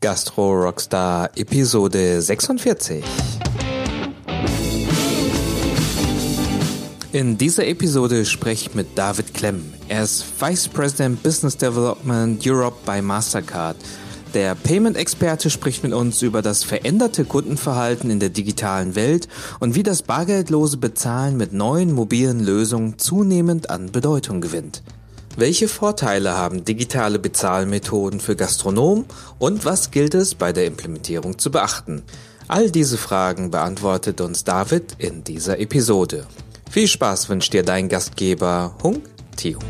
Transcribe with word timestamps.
Gastro 0.00 0.52
Rockstar 0.52 1.28
Episode 1.34 2.22
46. 2.22 3.02
In 7.10 7.36
dieser 7.36 7.66
Episode 7.66 8.24
spreche 8.24 8.68
ich 8.68 8.74
mit 8.76 8.96
David 8.96 9.34
Klemm. 9.34 9.72
Er 9.88 10.04
ist 10.04 10.24
Vice 10.40 10.68
President 10.68 11.20
Business 11.24 11.56
Development 11.56 12.40
Europe 12.46 12.76
bei 12.86 13.02
Mastercard. 13.02 13.76
Der 14.34 14.54
Payment-Experte 14.54 15.50
spricht 15.50 15.82
mit 15.82 15.92
uns 15.92 16.22
über 16.22 16.42
das 16.42 16.62
veränderte 16.62 17.24
Kundenverhalten 17.24 18.08
in 18.10 18.20
der 18.20 18.28
digitalen 18.28 18.94
Welt 18.94 19.26
und 19.58 19.74
wie 19.74 19.82
das 19.82 20.02
bargeldlose 20.02 20.76
Bezahlen 20.76 21.36
mit 21.36 21.52
neuen 21.52 21.92
mobilen 21.92 22.38
Lösungen 22.38 22.98
zunehmend 22.98 23.68
an 23.68 23.90
Bedeutung 23.90 24.40
gewinnt. 24.40 24.84
Welche 25.40 25.68
Vorteile 25.68 26.36
haben 26.36 26.64
digitale 26.64 27.20
Bezahlmethoden 27.20 28.18
für 28.18 28.34
Gastronomen 28.34 29.04
und 29.38 29.64
was 29.64 29.92
gilt 29.92 30.16
es 30.16 30.34
bei 30.34 30.52
der 30.52 30.66
Implementierung 30.66 31.38
zu 31.38 31.52
beachten? 31.52 32.02
All 32.48 32.72
diese 32.72 32.98
Fragen 32.98 33.52
beantwortet 33.52 34.20
uns 34.20 34.42
David 34.42 34.96
in 34.98 35.22
dieser 35.22 35.60
Episode. 35.60 36.26
Viel 36.68 36.88
Spaß 36.88 37.28
wünscht 37.28 37.52
dir 37.52 37.62
dein 37.62 37.88
Gastgeber 37.88 38.74
Hung 38.82 39.00
Tio. 39.36 39.60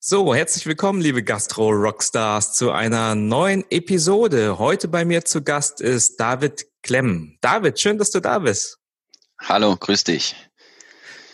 So, 0.00 0.34
herzlich 0.34 0.66
willkommen, 0.66 1.00
liebe 1.00 1.22
Gastro-Rockstars, 1.22 2.54
zu 2.54 2.72
einer 2.72 3.14
neuen 3.14 3.64
Episode. 3.70 4.58
Heute 4.58 4.88
bei 4.88 5.04
mir 5.04 5.24
zu 5.24 5.42
Gast 5.44 5.80
ist 5.80 6.18
David 6.18 6.66
Klemm. 6.82 7.38
David, 7.40 7.78
schön, 7.78 7.98
dass 7.98 8.10
du 8.10 8.18
da 8.18 8.40
bist. 8.40 8.77
Hallo, 9.40 9.76
grüß 9.76 10.04
dich. 10.04 10.36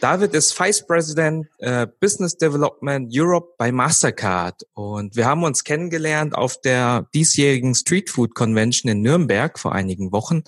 David 0.00 0.34
ist 0.34 0.58
Vice 0.58 0.86
President 0.86 1.46
äh, 1.58 1.86
Business 2.00 2.36
Development 2.36 3.08
Europe 3.10 3.54
bei 3.56 3.72
Mastercard 3.72 4.62
und 4.74 5.16
wir 5.16 5.24
haben 5.24 5.45
uns 5.45 5.64
kennengelernt 5.64 6.34
auf 6.34 6.60
der 6.60 7.09
diesjährigen 7.14 7.74
Street 7.74 8.10
Food 8.10 8.34
Convention 8.34 8.92
in 8.92 9.01
Nürnberg 9.01 9.59
vor 9.59 9.73
einigen 9.73 10.12
Wochen, 10.12 10.42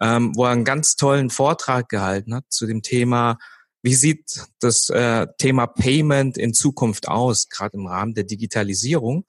ähm, 0.00 0.32
wo 0.34 0.44
er 0.44 0.50
einen 0.50 0.64
ganz 0.64 0.96
tollen 0.96 1.30
Vortrag 1.30 1.88
gehalten 1.88 2.34
hat 2.34 2.46
zu 2.48 2.66
dem 2.66 2.82
Thema, 2.82 3.38
wie 3.82 3.94
sieht 3.94 4.46
das 4.58 4.90
äh, 4.90 5.28
Thema 5.38 5.68
Payment 5.68 6.36
in 6.36 6.52
Zukunft 6.52 7.06
aus, 7.06 7.48
gerade 7.48 7.76
im 7.76 7.86
Rahmen 7.86 8.14
der 8.14 8.24
Digitalisierung. 8.24 9.24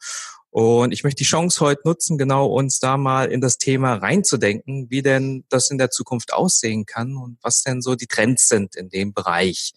Und 0.54 0.92
ich 0.92 1.04
möchte 1.04 1.18
die 1.18 1.28
Chance 1.28 1.62
heute 1.62 1.82
nutzen, 1.84 2.20
genau 2.20 2.46
uns 2.46 2.80
da 2.80 2.96
mal 2.96 3.32
in 3.32 3.42
das 3.42 3.58
Thema 3.58 3.96
reinzudenken, 3.96 4.86
wie 4.92 5.02
denn 5.02 5.46
das 5.50 5.72
in 5.72 5.80
der 5.80 5.90
Zukunft 5.90 6.32
aussehen 6.32 6.86
kann 6.86 7.18
und 7.18 7.40
was 7.42 7.64
denn 7.64 7.82
so 7.82 7.96
die 7.96 8.06
Trends 8.06 8.50
sind 8.50 8.76
in 8.76 8.90
dem 8.90 9.14
Bereich. 9.14 9.74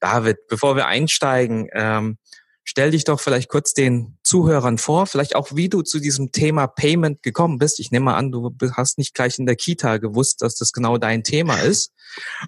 David, 0.00 0.46
bevor 0.46 0.76
wir 0.76 0.88
einsteigen, 0.88 1.70
ähm, 1.72 2.18
stell 2.64 2.90
dich 2.90 3.04
doch 3.04 3.18
vielleicht 3.18 3.48
kurz 3.48 3.72
den 3.72 4.18
Zuhörern 4.22 4.76
vor, 4.76 5.06
vielleicht 5.06 5.36
auch 5.36 5.52
wie 5.54 5.70
du 5.70 5.80
zu 5.80 5.98
diesem 6.00 6.32
Thema 6.32 6.66
Payment 6.66 7.22
gekommen 7.22 7.56
bist. 7.56 7.80
Ich 7.80 7.90
nehme 7.90 8.04
mal 8.04 8.16
an, 8.16 8.30
du 8.30 8.54
hast 8.72 8.98
nicht 8.98 9.14
gleich 9.14 9.38
in 9.38 9.46
der 9.46 9.56
Kita 9.56 9.96
gewusst, 9.96 10.42
dass 10.42 10.56
das 10.56 10.72
genau 10.72 10.98
dein 10.98 11.24
Thema 11.24 11.60
ist. 11.60 11.94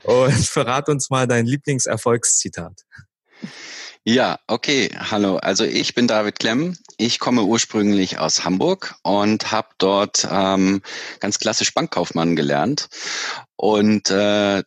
Und 0.02 0.30
verrat 0.46 0.90
uns 0.90 1.08
mal 1.08 1.26
dein 1.26 1.46
Lieblingserfolgszitat. 1.46 2.82
Ja, 4.08 4.38
okay. 4.46 4.88
Hallo. 4.96 5.38
Also 5.38 5.64
ich 5.64 5.96
bin 5.96 6.06
David 6.06 6.38
Klemm. 6.38 6.76
Ich 6.96 7.18
komme 7.18 7.42
ursprünglich 7.42 8.20
aus 8.20 8.44
Hamburg 8.44 8.94
und 9.02 9.50
habe 9.50 9.70
dort 9.78 10.28
ähm, 10.30 10.80
ganz 11.18 11.40
klassisch 11.40 11.74
Bankkaufmann 11.74 12.36
gelernt 12.36 12.86
und 13.56 14.08
äh, 14.10 14.62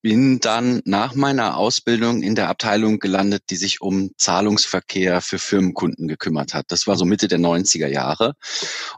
bin 0.00 0.38
dann 0.38 0.80
nach 0.84 1.16
meiner 1.16 1.56
Ausbildung 1.56 2.22
in 2.22 2.36
der 2.36 2.48
Abteilung 2.48 3.00
gelandet, 3.00 3.42
die 3.50 3.56
sich 3.56 3.80
um 3.80 4.12
Zahlungsverkehr 4.16 5.22
für 5.22 5.40
Firmenkunden 5.40 6.06
gekümmert 6.06 6.54
hat. 6.54 6.66
Das 6.68 6.86
war 6.86 6.94
so 6.94 7.04
Mitte 7.04 7.26
der 7.26 7.40
90er 7.40 7.88
Jahre. 7.88 8.34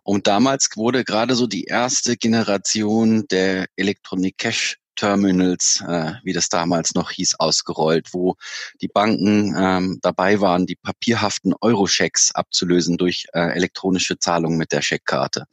Und 0.03 0.27
damals 0.27 0.69
wurde 0.77 1.05
gerade 1.05 1.35
so 1.35 1.47
die 1.47 1.65
erste 1.65 2.19
Generation 2.19 3.27
der 3.29 3.65
Electronic 3.77 4.37
Cash 4.37 4.77
Terminals, 5.01 5.83
äh, 5.89 6.13
wie 6.25 6.35
das 6.35 6.51
damals 6.51 6.95
noch 6.95 7.11
hieß, 7.11 7.37
ausgerollt, 7.37 8.13
wo 8.13 8.35
die 8.83 8.89
Banken 8.89 9.55
ähm, 9.57 9.99
dabei 10.03 10.43
waren, 10.43 10.67
die 10.67 10.77
papierhaften 10.77 11.55
Euro-Schecks 11.59 12.33
abzulösen 12.35 12.99
durch 12.99 13.25
äh, 13.33 13.41
elektronische 13.55 14.19
Zahlungen 14.19 14.59
mit 14.59 14.73
der 14.73 14.83
Scheckkarte. 14.83 15.47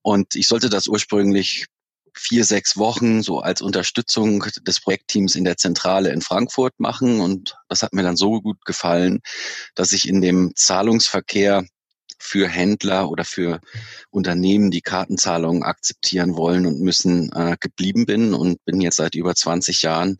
Und 0.00 0.34
ich 0.36 0.48
sollte 0.48 0.70
das 0.70 0.86
ursprünglich 0.86 1.66
vier, 2.14 2.46
sechs 2.46 2.78
Wochen 2.78 3.22
so 3.22 3.40
als 3.40 3.60
Unterstützung 3.60 4.46
des 4.62 4.80
Projektteams 4.80 5.34
in 5.36 5.44
der 5.44 5.58
Zentrale 5.58 6.10
in 6.10 6.22
Frankfurt 6.22 6.80
machen. 6.80 7.20
Und 7.20 7.56
das 7.68 7.82
hat 7.82 7.92
mir 7.92 8.02
dann 8.02 8.16
so 8.16 8.40
gut 8.40 8.64
gefallen, 8.64 9.20
dass 9.74 9.92
ich 9.92 10.08
in 10.08 10.22
dem 10.22 10.52
Zahlungsverkehr 10.56 11.66
für 12.18 12.48
Händler 12.48 13.10
oder 13.10 13.24
für 13.24 13.60
Unternehmen, 14.10 14.70
die 14.70 14.80
Kartenzahlungen 14.80 15.62
akzeptieren 15.62 16.36
wollen 16.36 16.66
und 16.66 16.80
müssen, 16.80 17.30
äh, 17.32 17.56
geblieben 17.60 18.06
bin 18.06 18.34
und 18.34 18.64
bin 18.64 18.80
jetzt 18.80 18.96
seit 18.96 19.14
über 19.14 19.34
20 19.34 19.82
Jahren 19.82 20.18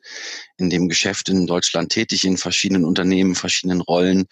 in 0.56 0.70
dem 0.70 0.88
Geschäft 0.88 1.28
in 1.28 1.46
Deutschland 1.46 1.90
tätig, 1.92 2.24
in 2.24 2.36
verschiedenen 2.36 2.84
Unternehmen, 2.84 3.34
verschiedenen 3.34 3.80
Rollen, 3.80 4.26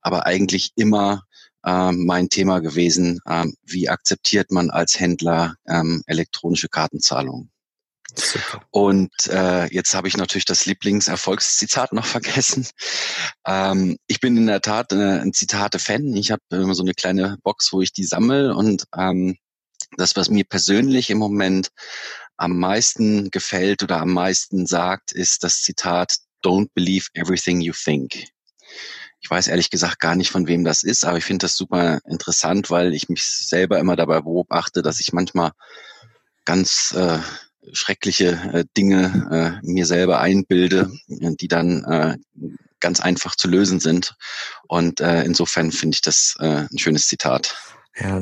aber 0.00 0.26
eigentlich 0.26 0.72
immer 0.76 1.24
äh, 1.64 1.92
mein 1.92 2.28
Thema 2.28 2.60
gewesen, 2.60 3.20
äh, 3.24 3.46
wie 3.64 3.88
akzeptiert 3.88 4.50
man 4.50 4.70
als 4.70 4.98
Händler 5.00 5.56
ähm, 5.66 6.02
elektronische 6.06 6.68
Kartenzahlungen. 6.68 7.50
Und 8.70 9.12
äh, 9.28 9.66
jetzt 9.72 9.94
habe 9.94 10.08
ich 10.08 10.16
natürlich 10.16 10.44
das 10.44 10.66
Lieblingserfolgszitat 10.66 11.92
noch 11.92 12.06
vergessen. 12.06 12.66
Ähm, 13.46 13.98
ich 14.06 14.20
bin 14.20 14.36
in 14.36 14.46
der 14.46 14.60
Tat 14.60 14.92
äh, 14.92 15.20
ein 15.20 15.32
Zitate-Fan. 15.32 16.14
Ich 16.16 16.30
habe 16.30 16.42
immer 16.50 16.74
so 16.74 16.82
eine 16.82 16.94
kleine 16.94 17.38
Box, 17.42 17.72
wo 17.72 17.80
ich 17.82 17.92
die 17.92 18.04
sammle 18.04 18.54
und 18.54 18.84
ähm, 18.96 19.36
das, 19.96 20.16
was 20.16 20.30
mir 20.30 20.44
persönlich 20.44 21.10
im 21.10 21.18
Moment 21.18 21.70
am 22.36 22.58
meisten 22.58 23.30
gefällt 23.30 23.82
oder 23.82 24.00
am 24.00 24.12
meisten 24.12 24.66
sagt, 24.66 25.12
ist 25.12 25.44
das 25.44 25.62
Zitat 25.62 26.16
Don't 26.44 26.68
believe 26.74 27.08
everything 27.14 27.60
you 27.60 27.72
think. 27.72 28.28
Ich 29.20 29.30
weiß 29.30 29.48
ehrlich 29.48 29.70
gesagt 29.70 29.98
gar 30.00 30.14
nicht, 30.14 30.30
von 30.30 30.46
wem 30.46 30.64
das 30.64 30.82
ist, 30.82 31.04
aber 31.04 31.18
ich 31.18 31.24
finde 31.24 31.44
das 31.44 31.56
super 31.56 32.00
interessant, 32.06 32.70
weil 32.70 32.94
ich 32.94 33.08
mich 33.08 33.24
selber 33.24 33.78
immer 33.78 33.96
dabei 33.96 34.20
beobachte, 34.20 34.82
dass 34.82 35.00
ich 35.00 35.12
manchmal 35.12 35.52
ganz 36.44 36.92
äh, 36.92 37.18
schreckliche 37.72 38.38
äh, 38.52 38.64
Dinge 38.76 39.60
äh, 39.62 39.66
mir 39.66 39.86
selber 39.86 40.20
einbilde, 40.20 40.90
die 41.08 41.48
dann 41.48 41.84
äh, 41.84 42.16
ganz 42.80 43.00
einfach 43.00 43.36
zu 43.36 43.48
lösen 43.48 43.80
sind. 43.80 44.14
Und 44.68 45.00
insofern 45.00 45.72
finde 45.72 45.94
ich 45.94 46.02
das 46.02 46.36
ein 46.38 46.78
schönes 46.78 47.08
Zitat. 47.08 47.56
Ja, 47.98 48.18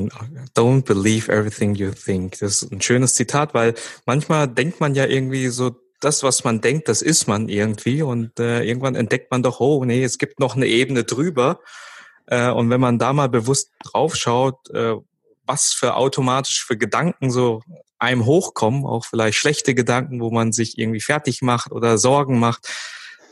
don't 0.55 0.85
believe 0.85 1.29
everything 1.29 1.75
you 1.75 1.91
think. 1.91 2.39
Das 2.39 2.61
ist 2.63 2.71
ein 2.71 2.81
schönes 2.81 3.15
Zitat, 3.15 3.53
weil 3.53 3.75
manchmal 4.05 4.47
denkt 4.47 4.79
man 4.79 4.95
ja 4.95 5.05
irgendwie 5.05 5.49
so, 5.49 5.75
das, 5.99 6.23
was 6.23 6.43
man 6.43 6.61
denkt, 6.61 6.87
das 6.87 7.01
ist 7.01 7.27
man 7.27 7.49
irgendwie. 7.49 8.01
Und 8.01 8.39
äh, 8.39 8.63
irgendwann 8.63 8.95
entdeckt 8.95 9.31
man 9.31 9.43
doch, 9.43 9.59
oh 9.59 9.83
nee, 9.85 10.03
es 10.03 10.17
gibt 10.17 10.39
noch 10.39 10.55
eine 10.55 10.67
Ebene 10.67 11.03
drüber. 11.03 11.59
Äh, 12.27 12.49
und 12.49 12.69
wenn 12.69 12.81
man 12.81 12.99
da 12.99 13.13
mal 13.13 13.29
bewusst 13.29 13.71
draufschaut, 13.83 14.69
äh, 14.69 14.95
was 15.45 15.73
für 15.73 15.95
automatisch 15.95 16.63
für 16.63 16.77
Gedanken 16.77 17.31
so 17.31 17.61
einem 17.99 18.25
hochkommen, 18.25 18.85
auch 18.85 19.05
vielleicht 19.05 19.37
schlechte 19.37 19.75
Gedanken, 19.75 20.21
wo 20.21 20.31
man 20.31 20.51
sich 20.51 20.77
irgendwie 20.77 21.01
fertig 21.01 21.41
macht 21.41 21.71
oder 21.71 21.97
Sorgen 21.97 22.39
macht, 22.39 22.69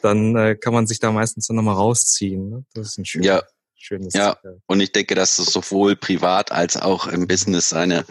dann 0.02 0.36
äh, 0.36 0.56
kann 0.56 0.74
man 0.74 0.88
sich 0.88 1.00
da 1.00 1.12
meistens 1.12 1.48
dann 1.48 1.56
nochmal 1.56 1.76
rausziehen. 1.76 2.50
Ne? 2.50 2.66
Das 2.74 2.88
ist 2.88 2.98
ein 2.98 3.06
schöner, 3.06 3.26
ja. 3.26 3.44
schönes 3.76 4.14
Ja, 4.14 4.38
Ziel. 4.42 4.62
und 4.68 4.80
ich 4.82 4.92
denke, 4.92 5.16
dass 5.16 5.40
es 5.40 5.48
sowohl 5.48 5.96
privat 5.96 6.52
als 6.52 6.78
auch 6.78 7.08
im 7.08 7.28
Business 7.28 7.70
seine 7.70 8.06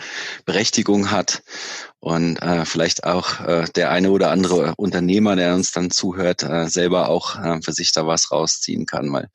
Berechtigung 0.44 1.10
hat 1.10 1.42
und 2.00 2.36
äh, 2.38 2.64
vielleicht 2.64 3.04
auch 3.04 3.40
äh, 3.40 3.64
der 3.76 3.90
eine 3.90 4.10
oder 4.10 4.30
andere 4.30 4.74
Unternehmer, 4.76 5.36
der 5.36 5.54
uns 5.54 5.72
dann 5.72 5.90
zuhört, 5.90 6.42
äh, 6.42 6.68
selber 6.68 7.08
auch 7.08 7.38
äh, 7.38 7.60
für 7.62 7.72
sich 7.72 7.92
da 7.92 8.06
was 8.06 8.30
rausziehen 8.32 8.86
kann, 8.86 9.12
weil 9.12 9.28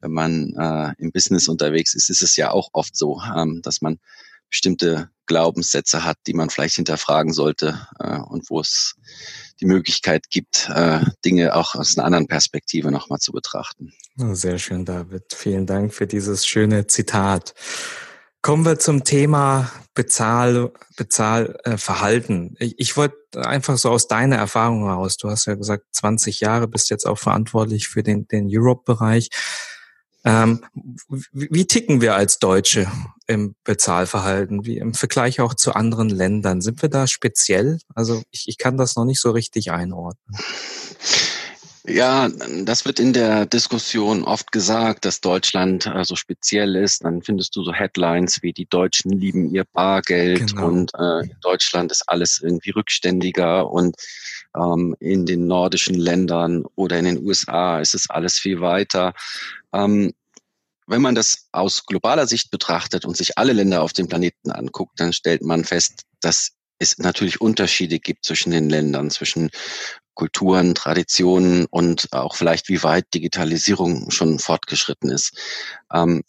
wenn 0.00 0.12
man 0.12 0.54
äh, 0.58 0.92
im 0.98 1.12
Business 1.12 1.48
unterwegs 1.48 1.94
ist, 1.94 2.10
ist 2.10 2.22
es 2.22 2.36
ja 2.36 2.50
auch 2.50 2.70
oft 2.72 2.96
so, 2.96 3.20
ähm, 3.36 3.62
dass 3.62 3.80
man 3.80 3.98
bestimmte 4.52 5.10
Glaubenssätze 5.26 6.04
hat, 6.04 6.18
die 6.26 6.34
man 6.34 6.50
vielleicht 6.50 6.76
hinterfragen 6.76 7.32
sollte 7.32 7.88
äh, 7.98 8.18
und 8.18 8.48
wo 8.50 8.60
es 8.60 8.94
die 9.60 9.66
Möglichkeit 9.66 10.28
gibt, 10.30 10.70
äh, 10.74 11.00
Dinge 11.24 11.56
auch 11.56 11.74
aus 11.74 11.96
einer 11.96 12.04
anderen 12.04 12.28
Perspektive 12.28 12.90
nochmal 12.90 13.18
zu 13.18 13.32
betrachten. 13.32 13.92
Sehr 14.16 14.58
schön, 14.58 14.84
David. 14.84 15.24
Vielen 15.34 15.66
Dank 15.66 15.94
für 15.94 16.06
dieses 16.06 16.46
schöne 16.46 16.86
Zitat. 16.86 17.54
Kommen 18.42 18.64
wir 18.66 18.78
zum 18.78 19.04
Thema 19.04 19.70
Bezahl, 19.94 20.72
Bezahlverhalten. 20.96 22.56
ich, 22.58 22.74
ich 22.76 22.96
wollte 22.96 23.16
einfach 23.36 23.78
so 23.78 23.88
aus 23.90 24.08
deiner 24.08 24.36
Erfahrung 24.36 24.84
heraus, 24.84 25.16
du 25.16 25.30
hast 25.30 25.46
ja 25.46 25.54
gesagt, 25.54 25.84
20 25.92 26.40
Jahre 26.40 26.66
bist 26.66 26.90
jetzt 26.90 27.06
auch 27.06 27.18
verantwortlich 27.18 27.88
für 27.88 28.02
den, 28.02 28.26
den 28.26 28.48
Europe-Bereich. 28.50 29.30
Ähm, 30.24 30.64
wie, 31.32 31.66
ticken 31.66 32.00
wir 32.00 32.14
als 32.14 32.38
Deutsche 32.38 32.86
im 33.26 33.54
Bezahlverhalten, 33.64 34.64
wie 34.64 34.78
im 34.78 34.94
Vergleich 34.94 35.40
auch 35.40 35.54
zu 35.54 35.74
anderen 35.74 36.08
Ländern? 36.08 36.60
Sind 36.60 36.80
wir 36.82 36.88
da 36.88 37.06
speziell? 37.06 37.78
Also 37.94 38.22
ich, 38.30 38.44
ich 38.46 38.58
kann 38.58 38.76
das 38.76 38.94
noch 38.96 39.04
nicht 39.04 39.20
so 39.20 39.32
richtig 39.32 39.72
einordnen. 39.72 40.36
Ja, 41.84 42.28
das 42.64 42.84
wird 42.84 43.00
in 43.00 43.12
der 43.12 43.44
Diskussion 43.44 44.22
oft 44.22 44.52
gesagt, 44.52 45.04
dass 45.04 45.20
Deutschland 45.20 45.86
äh, 45.86 46.04
so 46.04 46.14
speziell 46.14 46.76
ist. 46.76 47.04
Dann 47.04 47.22
findest 47.22 47.56
du 47.56 47.64
so 47.64 47.72
Headlines 47.72 48.40
wie 48.42 48.52
die 48.52 48.66
Deutschen 48.66 49.10
lieben 49.10 49.52
ihr 49.52 49.64
Bargeld 49.64 50.54
genau. 50.54 50.68
und 50.68 50.92
äh, 50.94 51.28
Deutschland 51.40 51.90
ist 51.90 52.04
alles 52.06 52.40
irgendwie 52.40 52.70
rückständiger 52.70 53.68
und 53.68 53.96
ähm, 54.56 54.94
in 55.00 55.26
den 55.26 55.46
nordischen 55.46 55.94
Ländern 55.94 56.64
oder 56.74 56.98
in 56.98 57.04
den 57.04 57.24
USA 57.24 57.80
ist 57.80 57.94
es 57.94 58.10
alles 58.10 58.38
viel 58.38 58.60
weiter. 58.60 59.14
Ähm, 59.72 60.12
wenn 60.86 61.02
man 61.02 61.14
das 61.14 61.48
aus 61.52 61.86
globaler 61.86 62.26
Sicht 62.26 62.50
betrachtet 62.50 63.04
und 63.04 63.16
sich 63.16 63.38
alle 63.38 63.52
Länder 63.52 63.82
auf 63.82 63.92
dem 63.92 64.08
Planeten 64.08 64.50
anguckt, 64.50 64.98
dann 65.00 65.12
stellt 65.12 65.42
man 65.42 65.64
fest, 65.64 66.02
dass 66.20 66.52
es 66.78 66.98
natürlich 66.98 67.40
Unterschiede 67.40 67.98
gibt 67.98 68.24
zwischen 68.24 68.50
den 68.50 68.68
Ländern, 68.68 69.10
zwischen 69.10 69.50
Kulturen, 70.14 70.74
Traditionen 70.74 71.66
und 71.66 72.12
auch 72.12 72.34
vielleicht 72.36 72.68
wie 72.68 72.82
weit 72.82 73.06
Digitalisierung 73.14 74.10
schon 74.10 74.38
fortgeschritten 74.38 75.10
ist. 75.10 75.38
Ähm, 75.92 76.22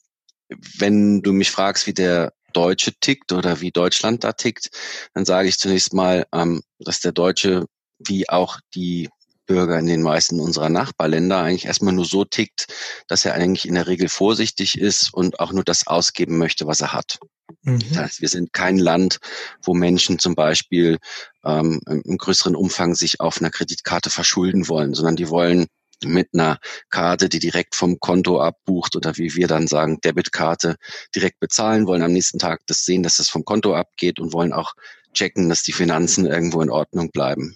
wenn 0.77 1.21
du 1.21 1.33
mich 1.33 1.51
fragst, 1.51 1.87
wie 1.87 1.93
der 1.93 2.31
Deutsche 2.53 2.93
tickt 2.99 3.31
oder 3.31 3.59
wie 3.61 3.71
Deutschland 3.71 4.23
da 4.23 4.33
tickt, 4.33 4.69
dann 5.13 5.25
sage 5.25 5.49
ich 5.49 5.57
zunächst 5.57 5.93
mal, 5.93 6.25
ähm, 6.31 6.61
dass 6.79 6.99
der 6.99 7.11
Deutsche 7.11 7.65
wie 7.99 8.29
auch 8.29 8.59
die 8.75 9.09
Bürger 9.45 9.77
in 9.77 9.87
den 9.87 10.01
meisten 10.01 10.39
unserer 10.39 10.69
Nachbarländer 10.69 11.39
eigentlich 11.39 11.65
erstmal 11.65 11.93
nur 11.93 12.05
so 12.05 12.23
tickt, 12.23 12.67
dass 13.07 13.25
er 13.25 13.33
eigentlich 13.33 13.67
in 13.67 13.75
der 13.75 13.87
Regel 13.87 14.09
vorsichtig 14.09 14.77
ist 14.77 15.13
und 15.13 15.39
auch 15.39 15.51
nur 15.51 15.63
das 15.63 15.87
ausgeben 15.87 16.37
möchte, 16.37 16.65
was 16.65 16.79
er 16.79 16.93
hat. 16.93 17.19
Mhm. 17.63 17.79
Das 17.89 17.97
heißt, 17.97 18.21
wir 18.21 18.29
sind 18.29 18.53
kein 18.53 18.77
Land, 18.77 19.19
wo 19.61 19.73
Menschen 19.73 20.19
zum 20.19 20.35
Beispiel 20.35 20.97
ähm, 21.43 21.81
im 21.87 22.17
größeren 22.17 22.55
Umfang 22.55 22.95
sich 22.95 23.19
auf 23.19 23.39
einer 23.39 23.49
Kreditkarte 23.49 24.09
verschulden 24.09 24.69
wollen, 24.69 24.93
sondern 24.93 25.15
die 25.15 25.29
wollen 25.29 25.67
mit 26.05 26.29
einer 26.33 26.59
Karte, 26.89 27.29
die 27.29 27.39
direkt 27.39 27.75
vom 27.75 27.99
Konto 27.99 28.41
abbucht 28.41 28.95
oder 28.95 29.17
wie 29.17 29.35
wir 29.35 29.47
dann 29.47 29.67
sagen, 29.67 30.01
Debitkarte 30.01 30.75
direkt 31.15 31.39
bezahlen, 31.39 31.87
wollen 31.87 32.03
am 32.03 32.11
nächsten 32.11 32.39
Tag 32.39 32.61
das 32.67 32.83
sehen, 32.83 33.03
dass 33.03 33.17
das 33.17 33.29
vom 33.29 33.45
Konto 33.45 33.73
abgeht 33.73 34.19
und 34.19 34.33
wollen 34.33 34.51
auch 34.51 34.73
checken, 35.13 35.49
dass 35.49 35.63
die 35.63 35.73
Finanzen 35.73 36.25
irgendwo 36.25 36.61
in 36.61 36.69
Ordnung 36.69 37.11
bleiben. 37.11 37.55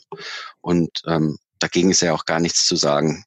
Und 0.62 1.01
ähm, 1.07 1.38
dagegen 1.59 1.92
ist 1.92 2.01
ja 2.01 2.13
auch 2.13 2.25
gar 2.25 2.39
nichts 2.39 2.65
zu 2.65 2.75
sagen. 2.75 3.25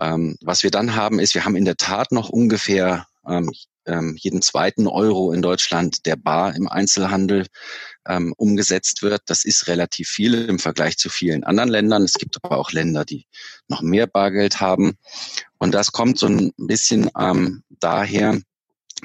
Ähm, 0.00 0.36
was 0.42 0.62
wir 0.62 0.70
dann 0.70 0.94
haben, 0.94 1.18
ist, 1.18 1.34
wir 1.34 1.44
haben 1.44 1.56
in 1.56 1.64
der 1.64 1.76
Tat 1.76 2.12
noch 2.12 2.28
ungefähr 2.28 3.06
ähm, 3.26 3.50
ähm, 3.86 4.16
jeden 4.18 4.42
zweiten 4.42 4.86
Euro 4.86 5.32
in 5.32 5.42
Deutschland, 5.42 6.06
der 6.06 6.16
bar 6.16 6.54
im 6.54 6.68
Einzelhandel 6.68 7.46
ähm, 8.06 8.34
umgesetzt 8.36 9.02
wird. 9.02 9.22
Das 9.26 9.44
ist 9.44 9.68
relativ 9.68 10.08
viel 10.08 10.34
im 10.48 10.58
Vergleich 10.58 10.98
zu 10.98 11.08
vielen 11.08 11.44
anderen 11.44 11.70
Ländern. 11.70 12.02
Es 12.02 12.14
gibt 12.14 12.36
aber 12.42 12.58
auch 12.58 12.72
Länder, 12.72 13.04
die 13.04 13.26
noch 13.68 13.82
mehr 13.82 14.06
Bargeld 14.06 14.60
haben. 14.60 14.96
Und 15.58 15.72
das 15.72 15.92
kommt 15.92 16.18
so 16.18 16.26
ein 16.26 16.52
bisschen 16.56 17.10
ähm, 17.18 17.62
daher, 17.80 18.40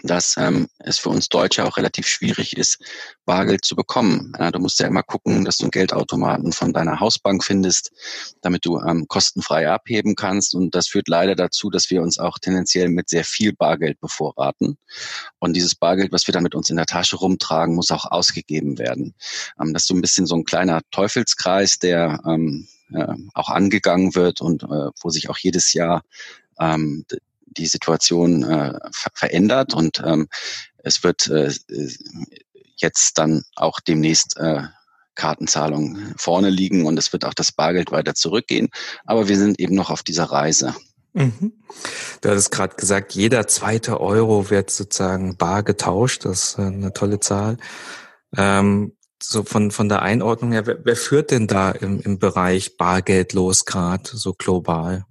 dass 0.03 0.35
ähm, 0.37 0.67
es 0.79 0.99
für 0.99 1.09
uns 1.09 1.27
Deutsche 1.27 1.65
auch 1.65 1.77
relativ 1.77 2.07
schwierig 2.07 2.57
ist, 2.57 2.79
Bargeld 3.25 3.65
zu 3.65 3.75
bekommen. 3.75 4.33
Ja, 4.39 4.51
du 4.51 4.59
musst 4.59 4.79
ja 4.79 4.87
immer 4.87 5.03
gucken, 5.03 5.45
dass 5.45 5.57
du 5.57 5.65
einen 5.65 5.71
Geldautomaten 5.71 6.53
von 6.53 6.73
deiner 6.73 6.99
Hausbank 6.99 7.43
findest, 7.43 7.91
damit 8.41 8.65
du 8.65 8.79
ähm, 8.79 9.07
kostenfrei 9.07 9.69
abheben 9.69 10.15
kannst. 10.15 10.55
Und 10.55 10.75
das 10.75 10.87
führt 10.87 11.07
leider 11.07 11.35
dazu, 11.35 11.69
dass 11.69 11.89
wir 11.89 12.01
uns 12.01 12.19
auch 12.19 12.39
tendenziell 12.39 12.89
mit 12.89 13.09
sehr 13.09 13.25
viel 13.25 13.53
Bargeld 13.53 13.99
bevorraten. 13.99 14.77
Und 15.39 15.53
dieses 15.55 15.75
Bargeld, 15.75 16.11
was 16.11 16.25
wir 16.27 16.33
dann 16.33 16.43
mit 16.43 16.55
uns 16.55 16.69
in 16.69 16.77
der 16.77 16.85
Tasche 16.85 17.17
rumtragen, 17.17 17.75
muss 17.75 17.91
auch 17.91 18.05
ausgegeben 18.05 18.79
werden. 18.79 19.13
Ähm, 19.61 19.73
das 19.73 19.83
ist 19.83 19.87
so 19.87 19.93
ein 19.93 20.01
bisschen 20.01 20.25
so 20.25 20.35
ein 20.35 20.45
kleiner 20.45 20.81
Teufelskreis, 20.91 21.79
der 21.79 22.21
ähm, 22.25 22.67
äh, 22.93 23.13
auch 23.33 23.49
angegangen 23.49 24.15
wird 24.15 24.41
und 24.41 24.63
äh, 24.63 24.89
wo 25.01 25.09
sich 25.09 25.29
auch 25.29 25.37
jedes 25.37 25.73
Jahr 25.73 26.03
ähm, 26.59 27.05
die 27.57 27.67
Situation 27.67 28.43
äh, 28.43 28.73
ver 28.91 29.11
verändert 29.13 29.73
und 29.73 30.01
ähm, 30.05 30.27
es 30.83 31.03
wird 31.03 31.27
äh, 31.27 31.51
jetzt 32.75 33.17
dann 33.17 33.43
auch 33.55 33.79
demnächst 33.79 34.37
äh, 34.37 34.63
Kartenzahlungen 35.15 36.15
vorne 36.17 36.49
liegen 36.49 36.85
und 36.85 36.97
es 36.97 37.13
wird 37.13 37.25
auch 37.25 37.33
das 37.33 37.51
Bargeld 37.51 37.91
weiter 37.91 38.15
zurückgehen. 38.15 38.69
Aber 39.05 39.27
wir 39.27 39.37
sind 39.37 39.59
eben 39.59 39.75
noch 39.75 39.89
auf 39.89 40.03
dieser 40.03 40.25
Reise. 40.25 40.73
Mhm. 41.13 41.53
Du 42.21 42.29
hattest 42.29 42.51
gerade 42.51 42.75
gesagt, 42.75 43.13
jeder 43.13 43.47
zweite 43.47 43.99
Euro 43.99 44.49
wird 44.49 44.69
sozusagen 44.69 45.35
bar 45.35 45.63
getauscht. 45.63 46.25
Das 46.25 46.43
ist 46.43 46.59
eine 46.59 46.93
tolle 46.93 47.19
Zahl. 47.19 47.57
Ähm, 48.37 48.93
so 49.21 49.43
von, 49.43 49.71
von 49.71 49.89
der 49.89 50.01
Einordnung 50.01 50.51
her, 50.51 50.65
wer, 50.65 50.83
wer 50.83 50.95
führt 50.95 51.31
denn 51.31 51.47
da 51.47 51.71
im, 51.71 51.99
im 51.99 52.17
Bereich 52.17 52.77
Bargeldlos 52.77 53.65
gerade 53.65 54.03
so 54.05 54.33
global? 54.33 55.05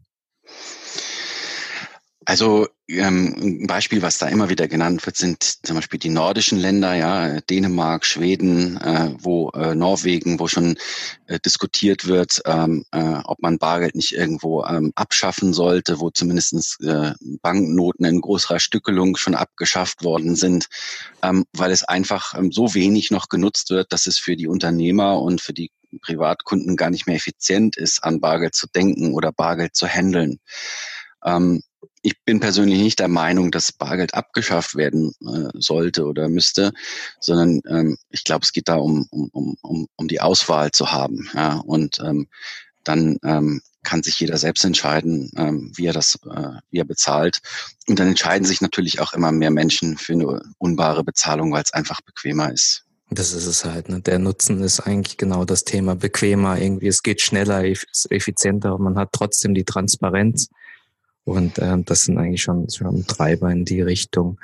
Also 2.30 2.68
ähm, 2.86 3.34
ein 3.40 3.66
Beispiel, 3.66 4.02
was 4.02 4.18
da 4.18 4.28
immer 4.28 4.48
wieder 4.50 4.68
genannt 4.68 5.04
wird, 5.04 5.16
sind 5.16 5.42
zum 5.42 5.74
Beispiel 5.74 5.98
die 5.98 6.10
nordischen 6.10 6.60
Länder, 6.60 6.94
ja, 6.94 7.40
Dänemark, 7.40 8.06
Schweden, 8.06 8.76
äh, 8.76 9.12
wo 9.18 9.50
äh, 9.50 9.74
Norwegen, 9.74 10.38
wo 10.38 10.46
schon 10.46 10.76
äh, 11.26 11.40
diskutiert 11.40 12.06
wird, 12.06 12.40
ähm, 12.46 12.84
äh, 12.92 13.18
ob 13.24 13.42
man 13.42 13.58
Bargeld 13.58 13.96
nicht 13.96 14.12
irgendwo 14.12 14.64
ähm, 14.64 14.92
abschaffen 14.94 15.52
sollte, 15.52 15.98
wo 15.98 16.10
zumindestens 16.10 16.78
äh, 16.84 17.14
Banknoten 17.42 18.04
in 18.04 18.20
größerer 18.20 18.60
Stückelung 18.60 19.16
schon 19.16 19.34
abgeschafft 19.34 20.04
worden 20.04 20.36
sind, 20.36 20.68
ähm, 21.24 21.46
weil 21.52 21.72
es 21.72 21.82
einfach 21.82 22.38
ähm, 22.38 22.52
so 22.52 22.74
wenig 22.74 23.10
noch 23.10 23.28
genutzt 23.28 23.70
wird, 23.70 23.92
dass 23.92 24.06
es 24.06 24.20
für 24.20 24.36
die 24.36 24.46
Unternehmer 24.46 25.20
und 25.20 25.40
für 25.40 25.52
die 25.52 25.72
Privatkunden 26.00 26.76
gar 26.76 26.90
nicht 26.90 27.08
mehr 27.08 27.16
effizient 27.16 27.76
ist, 27.76 28.04
an 28.04 28.20
Bargeld 28.20 28.54
zu 28.54 28.68
denken 28.68 29.14
oder 29.14 29.32
Bargeld 29.32 29.74
zu 29.74 29.88
handeln. 29.88 30.38
Ähm, 31.24 31.64
ich 32.02 32.23
bin 32.25 32.41
persönlich 32.41 32.81
nicht 32.81 32.99
der 32.99 33.08
Meinung, 33.08 33.50
dass 33.50 33.73
Bargeld 33.73 34.14
abgeschafft 34.14 34.76
werden 34.76 35.12
äh, 35.20 35.50
sollte 35.55 36.06
oder 36.06 36.29
müsste, 36.29 36.73
sondern 37.20 37.61
ähm, 37.69 37.99
ich 38.11 38.25
glaube, 38.25 38.44
es 38.44 38.52
geht 38.52 38.69
da 38.69 38.76
um, 38.76 39.06
um, 39.11 39.56
um, 39.61 39.87
um 39.97 40.08
die 40.08 40.20
Auswahl 40.20 40.70
zu 40.70 40.93
haben. 40.93 41.29
Ja? 41.35 41.56
Und 41.56 42.00
ähm, 42.00 42.29
dann 42.85 43.19
ähm, 43.23 43.61
kann 43.82 44.02
sich 44.02 44.19
jeder 44.20 44.38
selbst 44.38 44.64
entscheiden, 44.64 45.31
ähm, 45.37 45.73
wie 45.75 45.87
er 45.87 45.93
das, 45.93 46.19
äh, 46.26 46.61
wie 46.70 46.79
er 46.79 46.85
bezahlt. 46.85 47.41
Und 47.88 47.99
dann 47.99 48.08
entscheiden 48.08 48.47
sich 48.47 48.61
natürlich 48.61 49.00
auch 49.00 49.12
immer 49.12 49.32
mehr 49.32 49.50
Menschen 49.50 49.97
für 49.97 50.12
eine 50.14 50.43
unbare 50.58 51.05
Bezahlung, 51.05 51.52
weil 51.52 51.62
es 51.62 51.73
einfach 51.73 52.00
bequemer 52.00 52.52
ist. 52.52 52.85
Das 53.11 53.32
ist 53.32 53.47
es 53.47 53.64
halt. 53.64 53.88
Ne? 53.88 54.00
Der 54.00 54.19
Nutzen 54.19 54.62
ist 54.62 54.81
eigentlich 54.81 55.17
genau 55.17 55.44
das 55.44 55.64
Thema 55.64 55.97
bequemer. 55.97 56.58
Irgendwie, 56.58 56.87
es 56.87 57.02
geht 57.02 57.20
schneller, 57.20 57.64
effizienter, 57.64 58.79
man 58.79 58.97
hat 58.97 59.11
trotzdem 59.12 59.55
die 59.55 59.64
Transparenz. 59.64 60.49
Und 61.25 61.58
ähm, 61.58 61.84
das 61.84 62.02
sind 62.05 62.19
eigentlich 62.19 62.43
schon, 62.43 62.69
schon 62.70 63.06
Treiber 63.06 63.50
in 63.50 63.64
die 63.64 63.82
Richtung. 63.82 64.38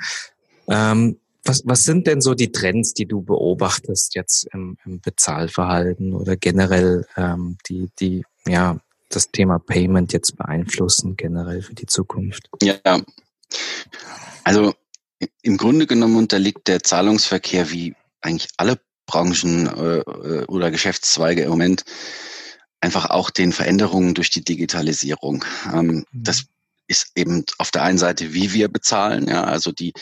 Ähm, 0.67 1.17
was, 1.43 1.63
was 1.65 1.83
sind 1.83 2.07
denn 2.07 2.21
so 2.21 2.33
die 2.33 2.51
Trends, 2.51 2.93
die 2.93 3.05
du 3.05 3.21
beobachtest 3.21 4.15
jetzt 4.15 4.47
im, 4.53 4.77
im 4.85 4.99
Bezahlverhalten 4.99 6.13
oder 6.13 6.35
generell 6.35 7.05
ähm, 7.15 7.57
die, 7.67 7.89
die 7.99 8.23
ja 8.47 8.79
das 9.09 9.31
Thema 9.31 9.57
Payment 9.57 10.11
jetzt 10.11 10.35
beeinflussen 10.35 11.15
generell 11.15 11.61
für 11.61 11.73
die 11.73 11.85
Zukunft? 11.85 12.49
Ja, 12.61 13.01
also 14.43 14.73
im 15.41 15.57
Grunde 15.57 15.87
genommen 15.87 16.17
unterliegt 16.17 16.67
der 16.67 16.83
Zahlungsverkehr 16.83 17.71
wie 17.71 17.95
eigentlich 18.21 18.49
alle 18.57 18.79
Branchen 19.05 19.67
äh, 19.67 19.99
äh 19.99 20.45
oder 20.47 20.69
Geschäftszweige 20.69 21.43
im 21.43 21.49
Moment 21.49 21.85
einfach 22.81 23.09
auch 23.09 23.29
den 23.29 23.53
Veränderungen 23.53 24.13
durch 24.13 24.29
die 24.29 24.43
Digitalisierung. 24.43 25.43
Ähm, 25.73 25.87
mhm. 25.87 26.05
Das 26.11 26.45
ist 26.87 27.11
eben 27.15 27.45
auf 27.57 27.71
der 27.71 27.83
einen 27.83 27.97
Seite, 27.97 28.33
wie 28.33 28.53
wir 28.53 28.69
bezahlen. 28.69 29.27
Ja, 29.27 29.43
also 29.43 29.71
die 29.71 29.93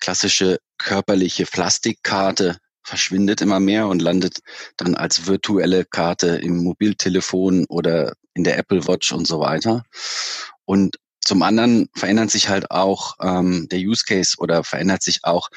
klassische 0.00 0.58
körperliche 0.78 1.46
Plastikkarte 1.46 2.58
verschwindet 2.84 3.40
immer 3.40 3.60
mehr 3.60 3.86
und 3.86 4.02
landet 4.02 4.40
dann 4.76 4.94
als 4.96 5.26
virtuelle 5.26 5.84
Karte 5.84 6.36
im 6.36 6.58
Mobiltelefon 6.58 7.64
oder 7.68 8.14
in 8.34 8.44
der 8.44 8.58
Apple 8.58 8.86
Watch 8.88 9.12
und 9.12 9.26
so 9.26 9.40
weiter. 9.40 9.84
Und 10.64 10.96
zum 11.20 11.42
anderen 11.42 11.88
verändert 11.94 12.30
sich 12.30 12.48
halt 12.48 12.70
auch 12.70 13.14
ähm, 13.20 13.68
der 13.70 13.78
Use 13.78 14.04
Case 14.04 14.34
oder 14.38 14.64
verändert 14.64 15.02
sich 15.02 15.20
auch 15.22 15.48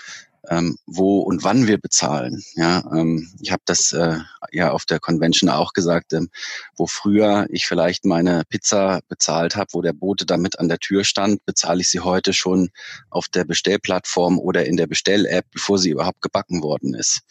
ähm, 0.49 0.77
wo 0.85 1.19
und 1.19 1.43
wann 1.43 1.67
wir 1.67 1.77
bezahlen. 1.77 2.41
Ja, 2.55 2.83
ähm, 2.91 3.31
ich 3.41 3.51
habe 3.51 3.61
das 3.65 3.91
äh, 3.93 4.17
ja 4.51 4.71
auf 4.71 4.85
der 4.85 4.99
Convention 4.99 5.49
auch 5.49 5.73
gesagt, 5.73 6.13
ähm, 6.13 6.29
wo 6.75 6.87
früher 6.87 7.47
ich 7.49 7.65
vielleicht 7.67 8.05
meine 8.05 8.43
Pizza 8.49 9.01
bezahlt 9.07 9.55
habe, 9.55 9.69
wo 9.73 9.81
der 9.81 9.93
Bote 9.93 10.25
damit 10.25 10.59
an 10.59 10.69
der 10.69 10.79
Tür 10.79 11.03
stand, 11.03 11.45
bezahle 11.45 11.81
ich 11.81 11.89
sie 11.89 11.99
heute 11.99 12.33
schon 12.33 12.69
auf 13.09 13.27
der 13.27 13.45
Bestellplattform 13.45 14.39
oder 14.39 14.65
in 14.65 14.77
der 14.77 14.87
Bestell-App, 14.87 15.45
bevor 15.51 15.77
sie 15.77 15.91
überhaupt 15.91 16.21
gebacken 16.21 16.61
worden 16.61 16.93
ist. 16.93 17.21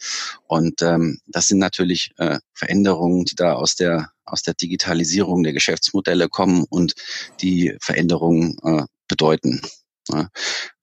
Und 0.47 0.81
ähm, 0.81 1.19
das 1.27 1.47
sind 1.47 1.59
natürlich 1.59 2.11
äh, 2.17 2.39
Veränderungen, 2.53 3.25
die 3.25 3.35
da 3.35 3.53
aus 3.53 3.75
der 3.75 4.09
aus 4.25 4.41
der 4.41 4.55
Digitalisierung 4.55 5.43
der 5.43 5.53
Geschäftsmodelle 5.53 6.29
kommen 6.29 6.65
und 6.67 6.95
die 7.41 7.77
Veränderungen 7.79 8.57
äh, 8.63 8.83
bedeuten. 9.07 9.61
Ja. 10.09 10.29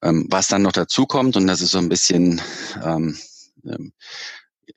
Ähm, 0.02 0.26
was 0.31 0.49
dann 0.49 0.62
noch 0.62 0.73
dazu 0.73 1.07
kommt, 1.07 1.37
und 1.37 1.47
das 1.47 1.61
ist 1.61 1.71
so 1.71 1.79
ein 1.79 1.88
bisschen 1.88 2.41
ähm, 2.85 3.17
ähm, 3.64 3.93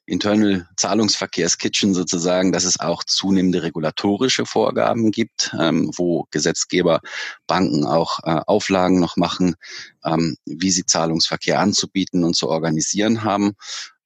Internal 0.05 0.67
Zahlungsverkehrskitchen 0.77 1.93
sozusagen, 1.93 2.51
dass 2.51 2.63
es 2.63 2.79
auch 2.79 3.03
zunehmende 3.03 3.63
regulatorische 3.63 4.45
Vorgaben 4.45 5.11
gibt, 5.11 5.55
ähm, 5.59 5.91
wo 5.95 6.27
Gesetzgeber 6.31 7.01
Banken 7.47 7.85
auch 7.85 8.19
äh, 8.23 8.41
Auflagen 8.45 8.99
noch 8.99 9.17
machen, 9.17 9.55
ähm, 10.03 10.37
wie 10.45 10.71
sie 10.71 10.85
Zahlungsverkehr 10.85 11.59
anzubieten 11.59 12.23
und 12.23 12.35
zu 12.35 12.49
organisieren 12.49 13.23
haben. 13.23 13.53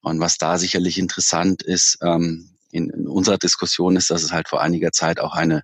Und 0.02 0.20
was 0.20 0.38
da 0.38 0.58
sicherlich 0.58 0.98
interessant 0.98 1.62
ist 1.62 1.98
ähm, 2.02 2.50
in, 2.72 2.90
in 2.90 3.08
unserer 3.08 3.38
Diskussion 3.38 3.98
ist, 3.98 4.10
dass 4.10 4.24
es 4.24 4.32
halt 4.32 4.48
vor 4.48 4.62
einiger 4.62 4.92
Zeit 4.92 5.20
auch 5.20 5.34
eine 5.34 5.64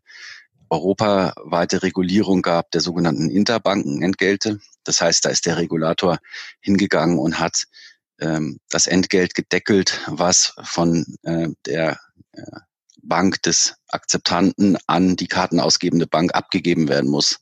europaweite 0.70 1.84
Regulierung 1.84 2.42
gab 2.42 2.72
der 2.72 2.82
sogenannten 2.82 3.30
Interbankenentgelte. 3.30 4.60
Das 4.84 5.02
heißt, 5.02 5.26
da 5.26 5.30
ist 5.30 5.46
der 5.46 5.58
Regulator 5.58 6.20
hingegangen 6.62 7.20
und 7.20 7.40
hat 7.40 7.66
ähm, 8.20 8.60
das 8.70 8.88
Entgelt 8.88 9.36
gedeckelt, 9.36 10.02
was 10.08 10.54
von 10.64 11.06
äh, 11.24 11.50
der 11.66 12.00
äh, 12.34 12.42
Bank 13.06 13.42
des 13.44 13.76
Akzeptanten 13.88 14.78
an 14.88 15.16
die 15.16 15.28
kartenausgebende 15.28 16.08
Bank 16.08 16.34
abgegeben 16.34 16.90
werden 16.90 17.10
muss, 17.10 17.40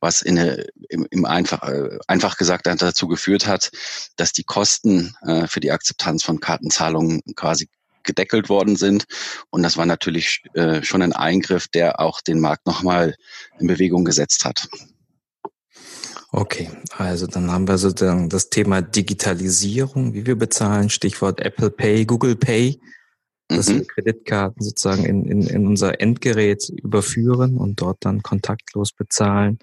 was 0.00 0.22
in 0.22 0.38
eine, 0.38 0.66
im, 0.88 1.06
im 1.10 1.24
einfach, 1.24 1.62
äh, 1.64 1.98
einfach 2.06 2.36
gesagt 2.36 2.66
dazu 2.66 3.08
geführt 3.08 3.46
hat, 3.46 3.70
dass 4.16 4.32
die 4.32 4.44
Kosten 4.44 5.14
äh, 5.22 5.46
für 5.46 5.60
die 5.60 5.72
Akzeptanz 5.72 6.22
von 6.22 6.40
Kartenzahlungen 6.40 7.22
quasi 7.34 7.68
gedeckelt 8.10 8.48
worden 8.48 8.76
sind. 8.76 9.04
Und 9.50 9.62
das 9.62 9.76
war 9.76 9.86
natürlich 9.86 10.42
äh, 10.54 10.82
schon 10.82 11.02
ein 11.02 11.12
Eingriff, 11.12 11.68
der 11.68 12.00
auch 12.00 12.20
den 12.20 12.40
Markt 12.40 12.66
nochmal 12.66 13.14
in 13.58 13.66
Bewegung 13.66 14.04
gesetzt 14.04 14.44
hat. 14.44 14.68
Okay, 16.32 16.70
also 16.96 17.26
dann 17.26 17.50
haben 17.50 17.66
wir 17.66 17.78
sozusagen 17.78 18.28
das 18.28 18.50
Thema 18.50 18.82
Digitalisierung, 18.82 20.14
wie 20.14 20.26
wir 20.26 20.36
bezahlen, 20.36 20.88
Stichwort 20.88 21.40
Apple 21.40 21.70
Pay, 21.70 22.04
Google 22.04 22.36
Pay, 22.36 22.80
dass 23.48 23.68
mhm. 23.68 23.78
wir 23.78 23.86
Kreditkarten 23.86 24.62
sozusagen 24.62 25.04
in, 25.04 25.24
in, 25.24 25.42
in 25.42 25.66
unser 25.66 26.00
Endgerät 26.00 26.68
überführen 26.68 27.56
und 27.56 27.80
dort 27.80 27.98
dann 28.04 28.22
kontaktlos 28.22 28.92
bezahlen. 28.92 29.58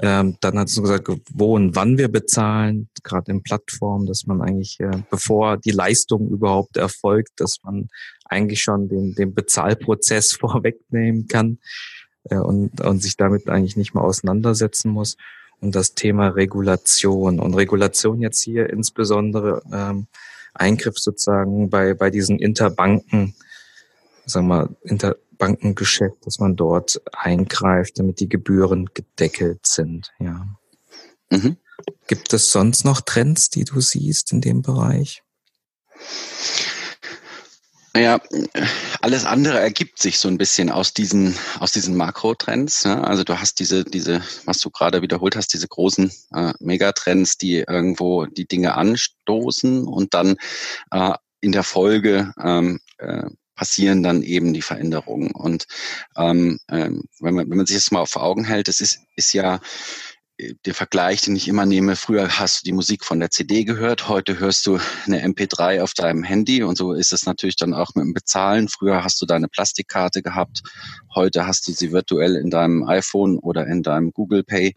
Ähm, 0.00 0.36
dann 0.40 0.58
hat 0.58 0.68
es 0.68 0.80
gesagt, 0.80 1.08
wo 1.32 1.56
und 1.56 1.74
wann 1.74 1.98
wir 1.98 2.08
bezahlen, 2.08 2.88
gerade 3.02 3.32
in 3.32 3.42
Plattformen, 3.42 4.06
dass 4.06 4.26
man 4.26 4.40
eigentlich, 4.40 4.78
äh, 4.78 5.02
bevor 5.10 5.56
die 5.56 5.72
Leistung 5.72 6.28
überhaupt 6.28 6.76
erfolgt, 6.76 7.40
dass 7.40 7.58
man 7.64 7.88
eigentlich 8.24 8.62
schon 8.62 8.88
den, 8.88 9.14
den 9.14 9.34
Bezahlprozess 9.34 10.32
vorwegnehmen 10.40 11.26
kann 11.26 11.58
äh, 12.24 12.36
und, 12.36 12.80
und 12.80 13.02
sich 13.02 13.16
damit 13.16 13.48
eigentlich 13.48 13.76
nicht 13.76 13.94
mehr 13.94 14.04
auseinandersetzen 14.04 14.90
muss 14.90 15.16
und 15.60 15.74
das 15.74 15.94
Thema 15.94 16.28
Regulation. 16.28 17.40
Und 17.40 17.54
Regulation 17.54 18.20
jetzt 18.20 18.42
hier 18.42 18.70
insbesondere 18.70 19.62
ähm, 19.72 20.06
Eingriff 20.54 20.98
sozusagen 20.98 21.70
bei, 21.70 21.94
bei 21.94 22.10
diesen 22.10 22.38
Interbanken, 22.38 23.34
sagen 24.26 24.46
wir, 24.46 24.70
Interbankengeschäft, 25.38 26.26
dass 26.26 26.40
man 26.40 26.56
dort 26.56 27.00
eingreift, 27.12 27.98
damit 27.98 28.20
die 28.20 28.28
Gebühren 28.28 28.90
gedeckelt 28.92 29.66
sind. 29.66 30.10
Ja. 30.18 30.46
Mhm. 31.30 31.56
Gibt 32.08 32.32
es 32.32 32.50
sonst 32.50 32.84
noch 32.84 33.00
Trends, 33.00 33.50
die 33.50 33.64
du 33.64 33.80
siehst 33.80 34.32
in 34.32 34.40
dem 34.40 34.62
Bereich? 34.62 35.22
Naja, 37.94 38.20
alles 39.00 39.24
andere 39.24 39.58
ergibt 39.60 40.00
sich 40.00 40.18
so 40.18 40.28
ein 40.28 40.38
bisschen 40.38 40.70
aus 40.70 40.92
diesen, 40.92 41.34
aus 41.58 41.72
diesen 41.72 41.96
Makrotrends. 41.96 42.84
Ne? 42.84 43.02
Also 43.04 43.24
du 43.24 43.38
hast 43.40 43.60
diese, 43.60 43.84
diese, 43.84 44.22
was 44.44 44.58
du 44.58 44.70
gerade 44.70 45.02
wiederholt 45.02 45.36
hast, 45.36 45.52
diese 45.54 45.68
großen 45.68 46.10
äh, 46.34 46.52
Megatrends, 46.58 47.38
die 47.38 47.64
irgendwo 47.66 48.26
die 48.26 48.46
Dinge 48.46 48.74
anstoßen 48.74 49.86
und 49.86 50.14
dann 50.14 50.36
äh, 50.90 51.14
in 51.40 51.52
der 51.52 51.62
Folge 51.62 52.32
ähm, 52.42 52.80
äh, 52.98 53.30
passieren 53.58 54.02
dann 54.04 54.22
eben 54.22 54.54
die 54.54 54.62
Veränderungen. 54.62 55.32
Und 55.32 55.66
ähm, 56.16 56.60
äh, 56.68 56.90
wenn, 57.20 57.34
man, 57.34 57.50
wenn 57.50 57.56
man 57.58 57.66
sich 57.66 57.76
das 57.76 57.90
mal 57.90 58.06
vor 58.06 58.22
Augen 58.22 58.44
hält, 58.44 58.68
das 58.68 58.80
ist, 58.80 59.00
ist 59.16 59.34
ja 59.34 59.60
der 60.38 60.74
Vergleich, 60.74 61.22
den 61.22 61.34
ich 61.34 61.48
immer 61.48 61.66
nehme, 61.66 61.96
früher 61.96 62.38
hast 62.38 62.60
du 62.60 62.64
die 62.64 62.72
Musik 62.72 63.04
von 63.04 63.18
der 63.18 63.30
CD 63.30 63.64
gehört, 63.64 64.08
heute 64.08 64.38
hörst 64.38 64.66
du 64.66 64.78
eine 65.04 65.24
MP3 65.26 65.82
auf 65.82 65.94
deinem 65.94 66.22
Handy 66.22 66.62
und 66.62 66.78
so 66.78 66.92
ist 66.92 67.12
es 67.12 67.26
natürlich 67.26 67.56
dann 67.56 67.74
auch 67.74 67.96
mit 67.96 68.04
dem 68.04 68.14
Bezahlen. 68.14 68.68
Früher 68.68 69.02
hast 69.02 69.20
du 69.20 69.26
deine 69.26 69.48
Plastikkarte 69.48 70.22
gehabt, 70.22 70.62
heute 71.12 71.46
hast 71.46 71.66
du 71.66 71.72
sie 71.72 71.90
virtuell 71.90 72.36
in 72.36 72.50
deinem 72.50 72.86
iPhone 72.86 73.38
oder 73.38 73.66
in 73.66 73.82
deinem 73.82 74.12
Google 74.12 74.44
Pay 74.44 74.76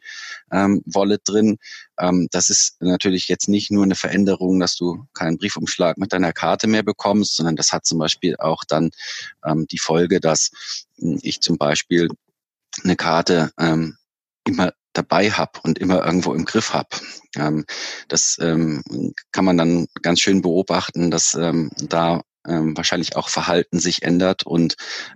ähm, 0.52 0.82
Wallet 0.86 1.22
drin. 1.26 1.58
Ähm, 2.00 2.28
das 2.32 2.50
ist 2.50 2.82
natürlich 2.82 3.28
jetzt 3.28 3.48
nicht 3.48 3.70
nur 3.70 3.84
eine 3.84 3.96
Veränderung, 3.96 4.60
dass 4.60 4.76
du 4.76 5.06
keinen 5.14 5.38
Briefumschlag 5.38 5.98
mit 6.00 6.12
deiner 6.12 6.34
Karte 6.34 6.66
mehr 6.66 6.84
bekommst, 6.84 7.36
sondern 7.36 7.56
das 7.56 7.72
hat 7.72 7.86
zum 7.86 8.00
Beispiel 8.00 8.36
auch 8.38 8.64
dann 8.68 8.90
ähm, 9.46 9.68
die 9.68 9.80
Folge, 9.80 10.20
dass 10.20 10.50
hm, 10.98 11.20
ich 11.22 11.42
zum 11.42 11.60
Beispiel 11.60 12.10
eine 12.84 12.96
Karte 12.96 13.52
ähm, 13.60 13.98
immer 14.48 14.72
dabei 14.94 15.32
habe 15.32 15.60
und 15.64 15.80
immer 15.80 16.06
irgendwo 16.06 16.34
im 16.34 16.46
Griff 16.46 16.74
habe. 16.74 16.90
Ähm, 17.38 17.66
das 18.08 18.38
ähm, 18.42 18.84
kann 19.32 19.46
man 19.46 19.58
dann 19.58 19.88
ganz 20.02 20.20
schön 20.20 20.42
beobachten, 20.42 21.12
dass 21.12 21.34
ähm, 21.34 21.72
da 21.78 22.22
ähm, 22.48 22.76
wahrscheinlich 22.76 23.16
auch 23.16 23.30
Verhalten 23.30 23.80
sich 23.80 24.04
ändert 24.04 24.44
und 24.44 24.76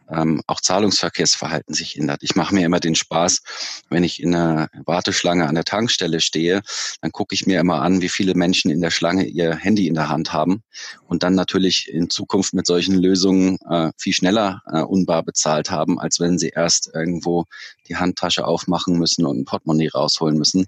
ähm, 0.10 0.42
auch 0.48 0.62
Zahlungsverkehrsverhalten 0.62 1.74
sich 1.74 1.98
ändert. 1.98 2.22
Ich 2.22 2.36
mache 2.36 2.54
mir 2.54 2.66
immer 2.66 2.80
den 2.80 2.96
Spaß, 2.96 3.42
wenn 3.90 4.04
ich 4.04 4.22
in 4.22 4.36
einer 4.36 4.70
Warteschlange 4.86 5.48
an 5.48 5.56
der 5.56 5.64
Tankstelle 5.64 6.22
stehe, 6.22 6.62
dann 7.02 7.12
gucke 7.12 7.34
ich 7.34 7.46
mir 7.46 7.60
immer 7.60 7.82
an, 7.82 8.02
wie 8.02 8.10
viele 8.10 8.36
Menschen 8.36 8.72
in 8.72 8.82
der 8.82 8.92
Schlange 8.92 9.26
ihr 9.26 9.56
Handy 9.56 9.88
in 9.88 9.96
der 9.96 10.10
Hand 10.10 10.34
haben 10.34 10.64
und 11.08 11.24
dann 11.24 11.36
natürlich 11.36 11.90
in 11.90 12.10
Zukunft 12.10 12.54
mit 12.54 12.68
solchen 12.68 12.96
Lösungen 12.96 13.58
äh, 13.70 13.92
viel 13.98 14.14
schneller 14.14 14.62
äh, 14.72 14.82
unbar 14.82 15.24
bezahlt 15.24 15.72
haben, 15.72 16.00
als 16.00 16.20
wenn 16.20 16.38
sie 16.38 16.50
erst 16.50 16.92
irgendwo 16.94 17.46
die 17.88 17.96
Handtasche 17.96 18.46
aufmachen 18.46 18.98
müssen 18.98 19.26
und 19.26 19.40
ein 19.40 19.46
Portemonnaie 19.46 19.90
rausholen 19.90 20.38
müssen. 20.38 20.68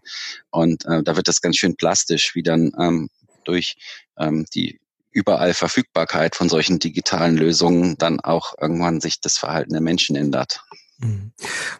Und 0.50 0.86
äh, 0.86 1.04
da 1.04 1.16
wird 1.16 1.28
das 1.28 1.42
ganz 1.42 1.58
schön 1.58 1.76
plastisch, 1.76 2.36
wie 2.36 2.44
dann 2.44 2.72
ähm, 2.80 3.10
durch 3.46 3.76
ähm, 4.18 4.46
die 4.54 4.80
überall 5.18 5.56
Verfügbarkeit 5.56 6.36
von 6.36 6.48
solchen 6.48 6.78
digitalen 6.78 7.36
Lösungen 7.36 7.98
dann 7.98 8.20
auch 8.20 8.54
irgendwann 8.62 9.02
sich 9.02 9.20
das 9.20 9.38
Verhalten 9.38 9.72
der 9.72 9.82
Menschen 9.82 10.16
ändert. 10.16 10.62
Mhm. 11.00 11.32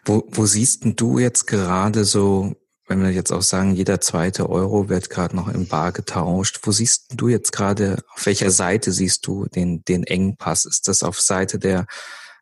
Wo, 0.04 0.24
wo 0.28 0.44
siehst 0.44 0.84
denn 0.84 0.96
du 0.96 1.20
jetzt 1.20 1.46
gerade 1.46 2.04
so, 2.04 2.56
wenn 2.88 3.00
wir 3.00 3.10
jetzt 3.10 3.32
auch 3.32 3.42
sagen, 3.42 3.76
jeder 3.76 4.00
zweite 4.00 4.50
Euro 4.50 4.88
wird 4.88 5.08
gerade 5.08 5.36
noch 5.36 5.46
im 5.48 5.68
Bar 5.68 5.92
getauscht, 5.92 6.58
wo 6.64 6.72
siehst 6.72 7.06
du 7.14 7.28
jetzt 7.28 7.52
gerade, 7.52 8.02
auf 8.12 8.26
welcher 8.26 8.50
Seite 8.50 8.90
siehst 8.90 9.24
du 9.26 9.46
den, 9.46 9.84
den 9.84 10.02
Engpass? 10.02 10.64
Ist 10.64 10.88
das 10.88 11.04
auf 11.04 11.20
Seite 11.20 11.60
der, 11.60 11.86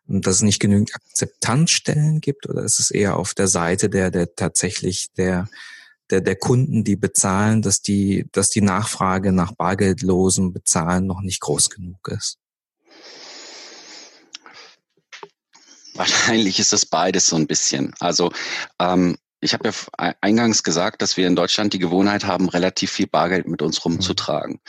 dass 0.07 0.37
es 0.37 0.41
nicht 0.41 0.59
genügend 0.59 0.95
Akzeptanzstellen 0.95 2.21
gibt 2.21 2.49
oder 2.49 2.63
ist 2.63 2.79
es 2.79 2.89
eher 2.89 3.17
auf 3.17 3.35
der 3.35 3.47
Seite 3.47 3.89
der, 3.89 4.09
der 4.09 4.33
tatsächlich 4.33 5.09
der 5.15 5.47
der, 6.09 6.21
der 6.21 6.35
Kunden, 6.35 6.83
die 6.83 6.95
bezahlen, 6.95 7.61
dass 7.61 7.81
die, 7.81 8.27
dass 8.31 8.49
die 8.49 8.61
Nachfrage 8.61 9.31
nach 9.31 9.53
bargeldlosem 9.53 10.53
Bezahlen 10.53 11.05
noch 11.05 11.21
nicht 11.21 11.41
groß 11.41 11.69
genug 11.69 12.07
ist? 12.07 12.37
Wahrscheinlich 15.93 16.59
ist 16.59 16.73
das 16.73 16.85
beides 16.85 17.27
so 17.27 17.35
ein 17.35 17.47
bisschen. 17.47 17.93
Also 17.99 18.31
ähm, 18.79 19.17
ich 19.39 19.53
habe 19.53 19.69
ja 19.69 20.13
eingangs 20.21 20.63
gesagt, 20.63 21.01
dass 21.01 21.15
wir 21.15 21.27
in 21.27 21.35
Deutschland 21.35 21.73
die 21.73 21.79
Gewohnheit 21.79 22.25
haben, 22.25 22.49
relativ 22.49 22.91
viel 22.91 23.07
Bargeld 23.07 23.47
mit 23.47 23.61
uns 23.61 23.83
rumzutragen. 23.85 24.59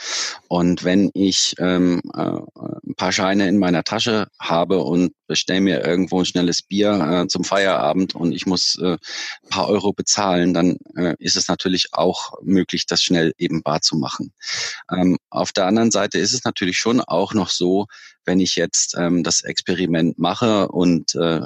Und 0.47 0.83
wenn 0.83 1.09
ich 1.13 1.55
ähm, 1.57 2.01
äh, 2.13 2.39
ein 2.87 2.95
paar 2.95 3.11
Scheine 3.11 3.47
in 3.47 3.57
meiner 3.57 3.83
Tasche 3.83 4.27
habe 4.39 4.83
und 4.83 5.13
bestelle 5.27 5.61
mir 5.61 5.83
irgendwo 5.83 6.19
ein 6.19 6.25
schnelles 6.25 6.61
Bier 6.61 6.91
äh, 7.23 7.27
zum 7.27 7.43
Feierabend 7.43 8.13
und 8.13 8.31
ich 8.31 8.45
muss 8.45 8.77
äh, 8.81 8.97
ein 9.43 9.49
paar 9.49 9.69
Euro 9.69 9.91
bezahlen, 9.91 10.53
dann 10.53 10.77
äh, 10.95 11.15
ist 11.17 11.35
es 11.35 11.47
natürlich 11.47 11.93
auch 11.93 12.33
möglich, 12.43 12.85
das 12.85 13.01
schnell 13.01 13.33
eben 13.37 13.63
bar 13.63 13.81
zu 13.81 13.97
machen. 13.97 14.33
Ähm, 14.91 15.17
auf 15.31 15.51
der 15.51 15.65
anderen 15.65 15.91
Seite 15.91 16.19
ist 16.19 16.33
es 16.33 16.43
natürlich 16.43 16.77
schon 16.77 17.01
auch 17.01 17.33
noch 17.33 17.49
so, 17.49 17.87
wenn 18.29 18.39
ich 18.39 18.55
jetzt 18.55 18.95
ähm, 18.95 19.23
das 19.23 19.41
Experiment 19.41 20.19
mache 20.19 20.67
und 20.67 21.15
äh, 21.15 21.41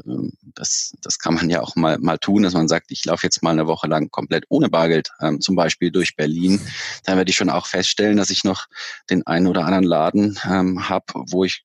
das, 0.54 0.94
das 1.02 1.18
kann 1.18 1.36
man 1.36 1.50
ja 1.50 1.62
auch 1.62 1.78
mal, 1.78 1.98
mal 1.98 2.18
tun, 2.18 2.44
dass 2.44 2.54
man 2.54 2.68
sagt, 2.68 2.92
ich 2.92 3.06
laufe 3.06 3.26
jetzt 3.26 3.42
mal 3.42 3.52
eine 3.52 3.68
Woche 3.68 3.88
lang 3.88 4.12
komplett 4.12 4.44
ohne 4.50 4.68
Bargeld, 4.68 5.10
ähm, 5.22 5.40
zum 5.40 5.56
Beispiel 5.56 5.92
durch 5.92 6.18
Berlin, 6.18 6.60
dann 7.06 7.16
werde 7.16 7.30
ich 7.30 7.38
schon 7.38 7.50
auch 7.50 7.68
feststellen, 7.68 8.18
dass 8.18 8.32
ich 8.32 8.44
noch 8.44 8.66
den 9.10 9.26
einen 9.26 9.48
oder 9.48 9.64
anderen 9.64 9.86
Laden 9.86 10.38
ähm, 10.46 10.90
habe, 10.90 11.06
wo 11.16 11.46
ich 11.46 11.64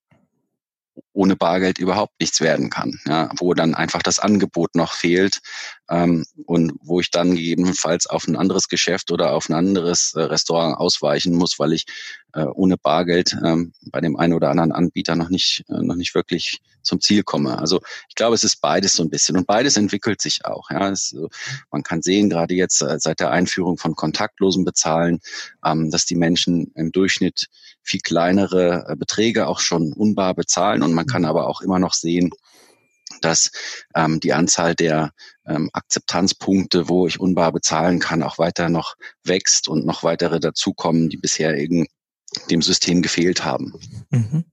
ohne 1.19 1.35
Bargeld 1.35 1.79
überhaupt 1.79 2.21
nichts 2.21 2.41
werden 2.41 2.71
kann, 2.71 3.01
ja, 3.05 3.29
wo 3.39 3.53
dann 3.53 3.75
einfach 3.75 4.03
das 4.03 4.21
Angebot 4.21 4.77
noch 4.77 4.93
fehlt, 4.93 5.41
ähm, 5.91 6.25
und 6.45 6.73
wo 6.83 7.01
ich 7.01 7.11
dann 7.11 7.35
gegebenenfalls 7.35 8.07
auf 8.07 8.27
ein 8.29 8.37
anderes 8.37 8.69
Geschäft 8.69 9.11
oder 9.11 9.33
auf 9.33 9.49
ein 9.49 9.55
anderes 9.55 10.15
äh, 10.15 10.21
Restaurant 10.21 10.79
ausweichen 10.79 11.35
muss, 11.35 11.59
weil 11.59 11.73
ich 11.73 11.87
äh, 12.35 12.45
ohne 12.45 12.77
Bargeld 12.77 13.37
ähm, 13.45 13.73
bei 13.91 14.01
dem 14.01 14.17
einen 14.17 14.35
oder 14.35 14.51
anderen 14.51 14.73
Anbieter 14.73 15.17
noch 15.17 15.31
nicht, 15.31 15.65
äh, 15.69 15.83
noch 15.83 15.95
nicht 15.95 16.15
wirklich 16.15 16.61
zum 16.83 17.01
Ziel 17.01 17.23
komme. 17.23 17.59
Also 17.59 17.81
ich 18.09 18.15
glaube, 18.15 18.35
es 18.35 18.45
ist 18.45 18.61
beides 18.61 18.95
so 18.95 19.03
ein 19.03 19.11
bisschen 19.11 19.37
und 19.37 19.47
beides 19.47 19.77
entwickelt 19.77 20.21
sich 20.21 20.45
auch. 20.45 20.71
Ja, 20.71 20.91
es, 20.91 21.17
man 21.71 21.83
kann 21.83 22.03
sehen, 22.03 22.31
gerade 22.31 22.55
jetzt 22.55 22.83
äh, 22.83 22.99
seit 22.99 23.21
der 23.21 23.31
Einführung 23.31 23.79
von 23.79 23.95
kontaktlosen 23.95 24.65
Bezahlen, 24.65 25.21
ähm, 25.65 25.91
dass 25.91 26.05
die 26.05 26.17
Menschen 26.17 26.71
im 26.75 26.93
Durchschnitt 26.93 27.49
viel 27.88 28.00
kleinere 28.00 28.87
äh, 28.88 28.97
Beträge 28.97 29.47
auch 29.47 29.61
schon 29.61 29.92
unbar 29.92 30.35
bezahlen 30.35 30.83
und 30.83 30.92
man 30.92 31.07
kann 31.07 31.25
aber 31.25 31.49
auch 31.49 31.61
immer 31.61 31.78
noch 31.78 31.95
sehen, 31.95 32.30
dass 33.23 33.50
ähm, 33.95 34.21
die 34.21 34.33
Anzahl 34.33 34.75
der 34.75 35.12
ähm, 35.47 35.71
Akzeptanzpunkte, 35.73 36.88
wo 36.88 37.07
ich 37.07 37.18
unbar 37.18 37.52
bezahlen 37.52 37.99
kann, 37.99 38.23
auch 38.23 38.38
weiter 38.38 38.68
noch 38.68 38.95
wächst 39.25 39.68
und 39.68 39.87
noch 39.87 40.02
weitere 40.02 40.40
dazukommen, 40.40 41.09
die 41.09 41.16
bisher 41.16 41.57
eben 41.57 41.87
dem 42.50 42.61
System 42.61 43.00
gefehlt 43.00 43.45
haben. 43.45 43.73
Mhm. 44.11 44.45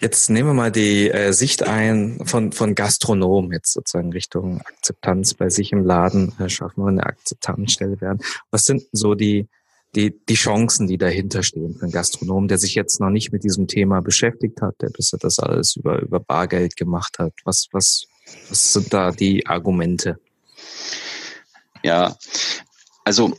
Jetzt 0.00 0.30
nehmen 0.30 0.50
wir 0.50 0.54
mal 0.54 0.72
die 0.72 1.10
äh, 1.10 1.32
Sicht 1.32 1.62
ein 1.62 2.20
von, 2.24 2.52
von 2.52 2.74
Gastronomen, 2.74 3.52
jetzt 3.52 3.72
sozusagen 3.72 4.12
Richtung 4.12 4.60
Akzeptanz 4.62 5.34
bei 5.34 5.50
sich 5.50 5.72
im 5.72 5.84
Laden, 5.84 6.32
äh, 6.38 6.48
schaffen 6.48 6.84
wir 6.84 6.88
eine 6.88 7.04
Akzeptanzstelle 7.04 8.00
werden. 8.00 8.20
Was 8.50 8.64
sind 8.64 8.84
so 8.92 9.14
die, 9.14 9.48
die, 9.94 10.14
die 10.26 10.34
Chancen, 10.34 10.86
die 10.86 10.98
dahinter 10.98 11.42
stehen 11.42 11.74
für 11.74 11.84
einen 11.84 11.92
Gastronomen, 11.92 12.48
der 12.48 12.58
sich 12.58 12.74
jetzt 12.74 13.00
noch 13.00 13.10
nicht 13.10 13.32
mit 13.32 13.44
diesem 13.44 13.66
Thema 13.66 14.00
beschäftigt 14.00 14.60
hat, 14.60 14.74
der 14.80 14.90
bisher 14.90 15.18
das 15.18 15.38
alles 15.38 15.76
über, 15.76 16.00
über 16.00 16.20
Bargeld 16.20 16.76
gemacht 16.76 17.18
hat? 17.18 17.32
Was, 17.44 17.68
was, 17.72 18.06
was 18.48 18.72
sind 18.72 18.92
da 18.92 19.12
die 19.12 19.46
Argumente? 19.46 20.18
Ja, 21.82 22.16
also 23.04 23.36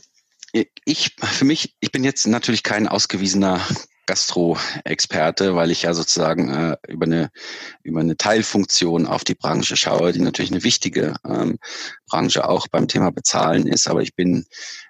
ich, 0.84 1.14
für 1.20 1.44
mich, 1.44 1.76
ich 1.80 1.92
bin 1.92 2.02
jetzt 2.04 2.26
natürlich 2.26 2.62
kein 2.62 2.88
ausgewiesener 2.88 3.60
Gastro-Experte, 4.08 5.54
weil 5.54 5.70
ich 5.70 5.82
ja 5.82 5.92
sozusagen 5.92 6.48
äh, 6.48 6.76
über 6.88 7.04
eine 7.04 7.30
über 7.82 8.00
eine 8.00 8.16
Teilfunktion 8.16 9.06
auf 9.06 9.22
die 9.22 9.34
Branche 9.34 9.76
schaue, 9.76 10.12
die 10.12 10.20
natürlich 10.20 10.50
eine 10.50 10.64
wichtige 10.64 11.14
ähm, 11.26 11.58
Branche 12.08 12.48
auch 12.48 12.68
beim 12.68 12.88
Thema 12.88 13.12
Bezahlen 13.12 13.66
ist. 13.66 13.86
Aber 13.86 14.00
ich 14.00 14.14
bin 14.14 14.46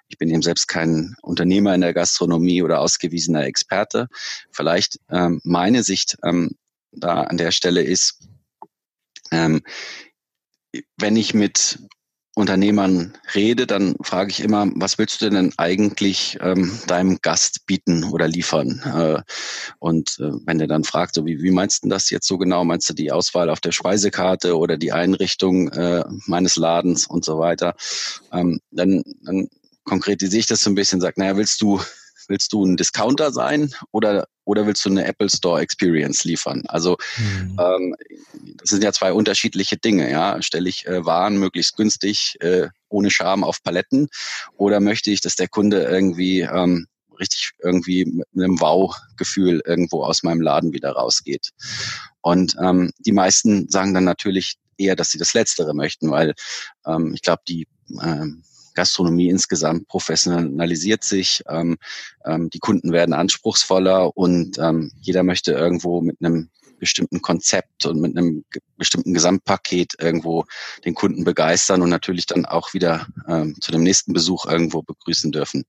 ich 0.07 0.17
bin 0.17 0.29
eben 0.29 0.41
selbst 0.41 0.67
kein 0.67 1.15
Unternehmer 1.21 1.75
in 1.75 1.81
der 1.81 1.93
Gastronomie 1.93 2.63
oder 2.63 2.79
ausgewiesener 2.79 3.43
Experte. 3.43 4.07
Vielleicht 4.51 4.99
ähm, 5.09 5.41
meine 5.43 5.83
Sicht 5.83 6.15
ähm, 6.23 6.51
da 6.93 7.23
an 7.23 7.37
der 7.37 7.51
Stelle 7.51 7.83
ist, 7.83 8.25
ähm, 9.31 9.61
wenn 10.97 11.17
ich 11.17 11.33
mit 11.33 11.79
Unternehmern 12.35 13.17
rede, 13.35 13.67
dann 13.67 13.95
frage 14.01 14.31
ich 14.31 14.39
immer, 14.39 14.69
was 14.75 14.97
willst 14.97 15.21
du 15.21 15.29
denn 15.29 15.51
eigentlich 15.57 16.37
ähm, 16.41 16.79
deinem 16.87 17.19
Gast 17.21 17.65
bieten 17.65 18.05
oder 18.05 18.27
liefern? 18.27 18.79
Äh, 18.85 19.21
und 19.79 20.17
äh, 20.19 20.31
wenn 20.45 20.59
der 20.59 20.67
dann 20.67 20.83
fragt, 20.83 21.15
so 21.15 21.25
wie, 21.25 21.41
wie 21.41 21.51
meinst 21.51 21.83
du 21.83 21.89
das 21.89 22.09
jetzt 22.09 22.27
so 22.27 22.37
genau? 22.37 22.63
Meinst 22.63 22.89
du 22.89 22.93
die 22.93 23.11
Auswahl 23.11 23.49
auf 23.49 23.59
der 23.59 23.71
Speisekarte 23.71 24.57
oder 24.57 24.77
die 24.77 24.91
Einrichtung 24.91 25.69
äh, 25.69 26.03
meines 26.27 26.55
Ladens 26.55 27.07
und 27.07 27.25
so 27.25 27.39
weiter? 27.39 27.75
Ähm, 28.31 28.59
dann, 28.71 29.03
dann 29.23 29.49
konkretisiere 29.83 30.39
ich 30.39 30.47
das 30.47 30.61
so 30.61 30.69
ein 30.69 30.75
bisschen, 30.75 31.01
sage, 31.01 31.19
naja, 31.19 31.35
willst 31.35 31.61
du 31.61 31.81
willst 32.29 32.53
du 32.53 32.65
ein 32.65 32.77
Discounter 32.77 33.31
sein 33.31 33.73
oder, 33.91 34.27
oder 34.45 34.65
willst 34.65 34.85
du 34.85 34.89
eine 34.89 35.05
Apple 35.05 35.29
Store 35.29 35.61
Experience 35.61 36.23
liefern? 36.23 36.63
Also 36.67 36.97
mhm. 37.17 37.57
ähm, 37.59 37.95
das 38.55 38.69
sind 38.69 38.83
ja 38.83 38.93
zwei 38.93 39.11
unterschiedliche 39.11 39.77
Dinge. 39.77 40.09
Ja, 40.09 40.41
stelle 40.41 40.69
ich 40.69 40.85
äh, 40.87 41.05
Waren 41.05 41.37
möglichst 41.37 41.75
günstig 41.75 42.35
äh, 42.39 42.69
ohne 42.87 43.11
Scham 43.11 43.43
auf 43.43 43.61
Paletten 43.63 44.07
oder 44.55 44.79
möchte 44.79 45.11
ich, 45.11 45.21
dass 45.21 45.35
der 45.35 45.47
Kunde 45.47 45.83
irgendwie 45.83 46.41
ähm, 46.41 46.87
richtig 47.19 47.51
irgendwie 47.59 48.05
mit 48.05 48.27
einem 48.35 48.59
Wow-Gefühl 48.61 49.61
irgendwo 49.65 50.03
aus 50.03 50.23
meinem 50.23 50.41
Laden 50.41 50.73
wieder 50.73 50.91
rausgeht? 50.91 51.49
Und 52.21 52.55
ähm, 52.61 52.91
die 52.99 53.11
meisten 53.11 53.69
sagen 53.69 53.93
dann 53.93 54.05
natürlich 54.05 54.55
eher, 54.77 54.95
dass 54.95 55.09
sie 55.09 55.17
das 55.17 55.33
Letztere 55.33 55.73
möchten, 55.73 56.09
weil 56.09 56.33
ähm, 56.85 57.13
ich 57.13 57.21
glaube, 57.21 57.41
die 57.47 57.67
ähm, 58.01 58.43
Gastronomie 58.79 59.27
insgesamt 59.27 59.89
professionalisiert 59.89 61.03
sich, 61.03 61.43
ähm, 61.49 61.77
ähm, 62.25 62.49
die 62.49 62.59
Kunden 62.59 62.93
werden 62.93 63.13
anspruchsvoller 63.13 64.15
und 64.15 64.57
ähm, 64.57 64.93
jeder 65.01 65.23
möchte 65.23 65.51
irgendwo 65.51 65.99
mit 65.99 66.15
einem 66.21 66.49
bestimmten 66.79 67.21
Konzept 67.21 67.85
und 67.85 67.99
mit 67.99 68.17
einem 68.17 68.45
bestimmten 68.77 69.13
Gesamtpaket 69.13 69.95
irgendwo 69.99 70.45
den 70.85 70.95
Kunden 70.95 71.25
begeistern 71.25 71.81
und 71.81 71.89
natürlich 71.89 72.25
dann 72.25 72.45
auch 72.45 72.73
wieder 72.73 73.05
ähm, 73.27 73.57
zu 73.59 73.73
dem 73.73 73.83
nächsten 73.83 74.13
Besuch 74.13 74.45
irgendwo 74.45 74.81
begrüßen 74.81 75.33
dürfen. 75.33 75.65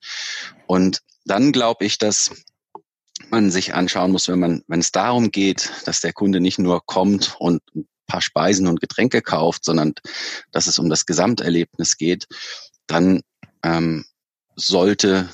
Und 0.69 1.01
dann 1.25 1.51
glaube 1.51 1.85
ich, 1.85 1.99
dass 1.99 2.31
man 3.29 3.51
sich 3.51 3.75
anschauen 3.75 4.13
muss, 4.13 4.29
wenn 4.29 4.39
man, 4.39 4.63
wenn 4.69 4.81
es 4.81 4.93
darum 4.93 5.33
geht, 5.33 5.73
dass 5.85 6.01
der 6.01 6.13
Kunde 6.13 6.39
nicht 6.39 6.61
nur 6.61 6.87
kommt 6.87 7.35
und 7.41 7.61
ein 7.75 7.89
paar 8.07 8.21
Speisen 8.21 8.67
und 8.67 8.81
Getränke 8.81 9.23
kauft, 9.23 9.65
sondern 9.65 9.95
dass 10.53 10.67
es 10.67 10.79
um 10.79 10.91
das 10.91 11.07
Gesamterlebnis 11.07 11.97
geht, 11.97 12.27
dann 12.91 13.21
ähm, 13.63 14.05
sollte 14.57 15.29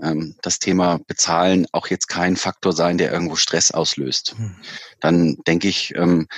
ähm, 0.00 0.36
das 0.42 0.58
Thema 0.58 0.98
Bezahlen 1.06 1.66
auch 1.72 1.88
jetzt 1.88 2.08
kein 2.08 2.36
Faktor 2.36 2.72
sein, 2.72 2.98
der 2.98 3.12
irgendwo 3.12 3.36
Stress 3.36 3.70
auslöst. 3.70 4.34
Hm. 4.36 4.56
Dann 5.00 5.36
denke 5.46 5.68
ich, 5.68 5.94
ähm, 5.94 6.28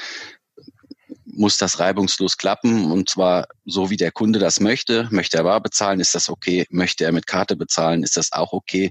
muss 1.26 1.58
das 1.58 1.80
reibungslos 1.80 2.36
klappen 2.36 2.90
und 2.90 3.08
zwar 3.08 3.48
so, 3.64 3.90
wie 3.90 3.96
der 3.96 4.12
Kunde 4.12 4.38
das 4.38 4.60
möchte. 4.60 5.08
Möchte 5.10 5.38
er 5.38 5.44
bar 5.44 5.60
bezahlen, 5.60 6.00
ist 6.00 6.14
das 6.14 6.28
okay. 6.28 6.66
Möchte 6.70 7.04
er 7.04 7.12
mit 7.12 7.26
Karte 7.26 7.56
bezahlen, 7.56 8.02
ist 8.02 8.16
das 8.16 8.32
auch 8.32 8.52
okay. 8.52 8.90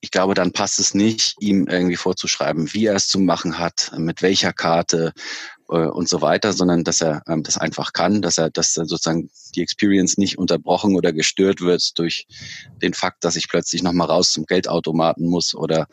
Ich 0.00 0.10
glaube, 0.10 0.34
dann 0.34 0.52
passt 0.52 0.78
es 0.78 0.94
nicht, 0.94 1.34
ihm 1.40 1.66
irgendwie 1.66 1.96
vorzuschreiben, 1.96 2.72
wie 2.72 2.86
er 2.86 2.94
es 2.94 3.08
zu 3.08 3.18
machen 3.18 3.58
hat, 3.58 3.92
mit 3.96 4.22
welcher 4.22 4.52
Karte 4.52 5.12
äh, 5.68 5.86
und 5.86 6.08
so 6.08 6.20
weiter, 6.20 6.52
sondern 6.52 6.84
dass 6.84 7.00
er 7.00 7.22
ähm, 7.26 7.42
das 7.42 7.58
einfach 7.58 7.92
kann, 7.92 8.22
dass 8.22 8.38
er, 8.38 8.50
dass 8.50 8.76
er 8.76 8.86
sozusagen 8.86 9.30
die 9.54 9.62
Experience 9.62 10.18
nicht 10.18 10.38
unterbrochen 10.38 10.96
oder 10.96 11.12
gestört 11.12 11.60
wird 11.60 11.98
durch 11.98 12.26
den 12.82 12.94
Fakt, 12.94 13.24
dass 13.24 13.36
ich 13.36 13.48
plötzlich 13.48 13.82
nochmal 13.82 14.08
raus 14.08 14.32
zum 14.32 14.46
Geldautomaten 14.46 15.28
muss 15.28 15.54
oder 15.54 15.86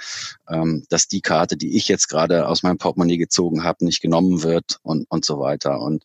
ähm, 0.49 0.85
dass 0.89 1.07
die 1.07 1.21
Karte, 1.21 1.57
die 1.57 1.77
ich 1.77 1.87
jetzt 1.87 2.07
gerade 2.07 2.47
aus 2.47 2.63
meinem 2.63 2.77
Portemonnaie 2.77 3.17
gezogen 3.17 3.63
habe, 3.63 3.85
nicht 3.85 4.01
genommen 4.01 4.43
wird 4.43 4.79
und, 4.83 5.05
und 5.09 5.25
so 5.25 5.39
weiter. 5.39 5.79
Und 5.79 6.03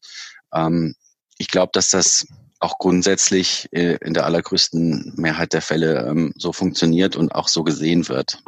ähm, 0.53 0.95
ich 1.39 1.49
glaube, 1.49 1.71
dass 1.73 1.91
das 1.91 2.27
auch 2.61 2.79
grundsätzlich 2.79 3.69
äh, 3.73 3.99
in 4.01 4.15
der 4.15 4.27
allergrößten 4.27 5.15
Mehrheit 5.17 5.53
der 5.53 5.63
Fälle 5.63 6.07
ähm, 6.07 6.33
so 6.37 6.53
funktioniert 6.53 7.17
und 7.17 7.35
auch 7.35 7.49
so 7.49 7.63
gesehen 7.63 8.09
wird. 8.09 8.43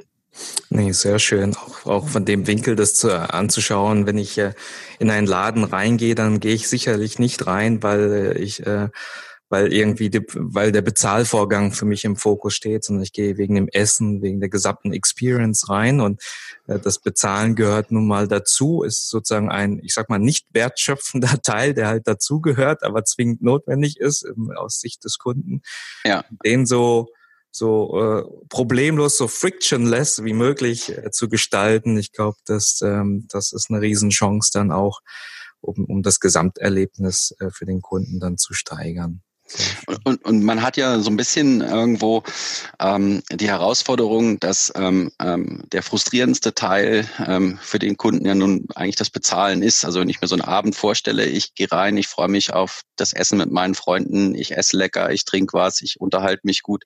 Nee, 0.71 0.93
sehr 0.93 1.19
schön. 1.19 1.55
Auch, 1.57 1.87
auch 1.87 2.09
von 2.09 2.25
dem 2.25 2.47
Winkel 2.47 2.77
das 2.77 2.95
zu, 2.95 3.11
anzuschauen. 3.11 4.07
Wenn 4.07 4.19
ich 4.19 4.38
äh, 4.38 4.53
in 4.99 5.11
einen 5.11 5.27
Laden 5.27 5.64
reingehe, 5.64 6.14
dann 6.14 6.40
gehe 6.40 6.55
ich 6.55 6.69
sicherlich 6.69 7.19
nicht 7.19 7.47
rein, 7.47 7.83
weil 7.83 8.37
ich, 8.38 8.64
äh, 8.66 8.88
weil 9.49 9.73
irgendwie, 9.73 10.11
die, 10.11 10.23
weil 10.33 10.71
der 10.71 10.83
Bezahlvorgang 10.83 11.73
für 11.73 11.85
mich 11.85 12.05
im 12.05 12.14
Fokus 12.14 12.55
steht, 12.55 12.85
sondern 12.85 13.03
ich 13.03 13.12
gehe 13.12 13.37
wegen 13.37 13.57
dem 13.57 13.66
Essen, 13.66 14.23
wegen 14.23 14.38
der 14.38 14.49
gesamten 14.49 14.93
Experience 14.93 15.69
rein 15.69 16.01
und 16.01 16.23
äh, 16.69 16.79
das 16.79 17.01
Bezahlen 17.01 17.57
gehört 17.57 17.90
nun 17.90 18.07
mal 18.07 18.29
dazu, 18.29 18.85
ist 18.85 19.11
sozusagen 19.11 19.51
ein, 19.51 19.81
ich 19.83 19.93
sag 19.93 20.09
mal, 20.09 20.21
nicht 20.21 20.47
wertschöpfender 20.53 21.40
Teil, 21.43 21.75
der 21.75 21.88
halt 21.88 22.07
dazugehört, 22.07 22.85
aber 22.85 23.05
zwingend 23.05 23.43
notwendig 23.43 23.99
ist 23.99 24.25
aus 24.57 24.81
Sicht 24.81 25.03
des 25.05 25.19
Kunden. 25.19 25.62
Ja. 26.05 26.25
Den 26.45 26.64
so 26.64 27.09
so 27.51 28.01
äh, 28.01 28.47
problemlos, 28.49 29.17
so 29.17 29.29
frictionless 29.29 30.25
wie 30.25 30.33
möglich 30.33 30.91
äh, 30.91 31.11
zu 31.11 31.29
gestalten. 31.29 31.97
Ich 31.99 32.13
glaube, 32.13 32.39
dass 32.47 32.81
ähm, 32.83 33.27
das 33.29 33.53
ist 33.53 33.71
eine 33.71 33.81
Riesenchance 33.81 34.51
dann 34.53 34.71
auch, 34.71 35.01
um, 35.61 35.85
um 35.85 36.03
das 36.03 36.21
Gesamterlebnis 36.21 37.35
äh, 37.41 37.51
für 37.51 37.67
den 37.67 37.83
Kunden 37.83 38.21
dann 38.21 38.39
zu 38.39 38.55
steigern. 38.55 39.23
Und, 40.05 40.25
und 40.25 40.45
man 40.45 40.63
hat 40.63 40.77
ja 40.77 40.99
so 41.01 41.11
ein 41.11 41.17
bisschen 41.17 41.61
irgendwo 41.61 42.23
ähm, 42.79 43.23
die 43.33 43.49
Herausforderung, 43.49 44.39
dass 44.39 44.73
ähm, 44.77 45.11
ähm, 45.21 45.65
der 45.73 45.83
frustrierendste 45.83 46.55
Teil 46.55 47.09
ähm, 47.27 47.59
für 47.61 47.79
den 47.79 47.97
Kunden 47.97 48.27
ja 48.27 48.35
nun 48.35 48.67
eigentlich 48.75 48.97
das 48.97 49.11
Bezahlen 49.11 49.63
ist. 49.63 49.85
Also 49.85 50.01
wenn 50.01 50.09
ich 50.09 50.21
mir 50.21 50.29
so 50.29 50.35
einen 50.35 50.43
Abend 50.43 50.77
vorstelle, 50.77 51.27
ich 51.27 51.55
gehe 51.55 51.71
rein, 51.71 51.97
ich 51.97 52.09
freue 52.09 52.29
mich 52.29 52.53
auf 52.53 52.83
das 52.97 53.13
Essen 53.13 53.39
mit 53.39 53.51
meinen 53.51 53.75
Freunden, 53.75 54.35
ich 54.35 54.57
esse 54.57 54.77
lecker, 54.77 55.11
ich 55.11 55.25
trinke 55.25 55.55
was, 55.55 55.81
ich 55.83 56.01
unterhalte 56.01 56.43
mich 56.45 56.63
gut. 56.63 56.85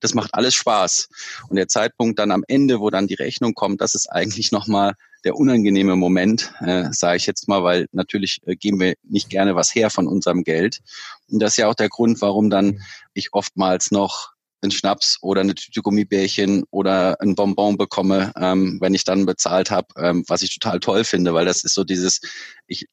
Das 0.00 0.14
macht 0.14 0.34
alles 0.34 0.54
Spaß. 0.54 1.08
Und 1.48 1.56
der 1.56 1.68
Zeitpunkt 1.68 2.18
dann 2.18 2.30
am 2.30 2.44
Ende, 2.46 2.80
wo 2.80 2.90
dann 2.90 3.06
die 3.06 3.14
Rechnung 3.14 3.54
kommt, 3.54 3.80
das 3.80 3.94
ist 3.94 4.10
eigentlich 4.10 4.52
nochmal 4.52 4.94
der 5.24 5.36
unangenehme 5.36 5.96
Moment, 5.96 6.52
äh, 6.60 6.92
sage 6.92 7.16
ich 7.16 7.26
jetzt 7.26 7.48
mal, 7.48 7.62
weil 7.62 7.86
natürlich 7.92 8.40
äh, 8.46 8.56
geben 8.56 8.80
wir 8.80 8.94
nicht 9.02 9.30
gerne 9.30 9.54
was 9.54 9.74
her 9.74 9.90
von 9.90 10.06
unserem 10.06 10.44
Geld. 10.44 10.80
Und 11.28 11.40
das 11.40 11.52
ist 11.52 11.56
ja 11.56 11.68
auch 11.68 11.74
der 11.74 11.88
Grund, 11.88 12.20
warum 12.20 12.50
dann 12.50 12.66
mhm. 12.66 12.80
ich 13.14 13.32
oftmals 13.32 13.90
noch 13.90 14.34
einen 14.64 14.70
Schnaps 14.70 15.18
oder 15.20 15.42
eine 15.42 15.54
Tüte 15.54 15.82
Gummibärchen 15.82 16.64
oder 16.70 17.20
ein 17.20 17.34
Bonbon 17.34 17.76
bekomme, 17.76 18.32
ähm, 18.36 18.78
wenn 18.80 18.94
ich 18.94 19.04
dann 19.04 19.26
bezahlt 19.26 19.70
habe, 19.70 19.88
ähm, 19.96 20.24
was 20.26 20.42
ich 20.42 20.58
total 20.58 20.80
toll 20.80 21.04
finde, 21.04 21.34
weil 21.34 21.44
das 21.44 21.64
ist 21.64 21.74
so 21.74 21.84
dieses, 21.84 22.20
ich, 22.66 22.86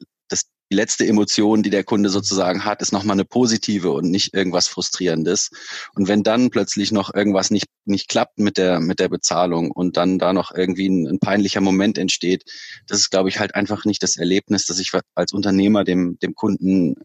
die 0.72 0.76
letzte 0.76 1.06
Emotion, 1.06 1.64
die 1.64 1.70
der 1.70 1.84
Kunde 1.84 2.10
sozusagen 2.10 2.64
hat, 2.64 2.82
ist 2.82 2.94
nochmal 2.94 3.16
eine 3.16 3.26
positive 3.26 3.92
und 3.92 4.10
nicht 4.10 4.34
irgendwas 4.34 4.70
Frustrierendes. 4.70 5.52
Und 5.96 6.08
wenn 6.08 6.24
dann 6.24 6.50
plötzlich 6.50 6.94
noch 6.94 7.14
irgendwas 7.14 7.52
nicht, 7.52 7.66
nicht 7.84 8.08
klappt 8.08 8.40
mit 8.40 8.58
der, 8.58 8.80
mit 8.80 9.00
der 9.00 9.10
Bezahlung 9.10 9.72
und 9.72 9.98
dann 9.98 10.18
da 10.18 10.32
noch 10.32 10.52
irgendwie 10.56 10.88
ein, 10.88 11.08
ein 11.08 11.20
peinlicher 11.20 11.62
Moment 11.62 11.98
entsteht, 11.98 12.46
das 12.88 13.00
ist, 13.00 13.10
glaube 13.10 13.28
ich, 13.28 13.40
halt 13.40 13.54
einfach 13.54 13.84
nicht 13.84 14.02
das 14.02 14.16
Erlebnis, 14.16 14.66
das 14.66 14.80
ich 14.80 14.92
als 15.14 15.34
Unternehmer 15.34 15.84
dem, 15.84 16.18
dem 16.20 16.36
Kunden 16.36 16.96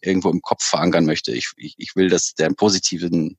irgendwo 0.00 0.30
im 0.30 0.42
Kopf 0.42 0.62
verankern 0.62 1.06
möchte. 1.06 1.32
Ich, 1.32 1.50
ich, 1.56 1.74
ich 1.76 1.96
will, 1.96 2.08
dass 2.08 2.34
der 2.34 2.46
einen 2.46 2.54
positiven, 2.54 3.36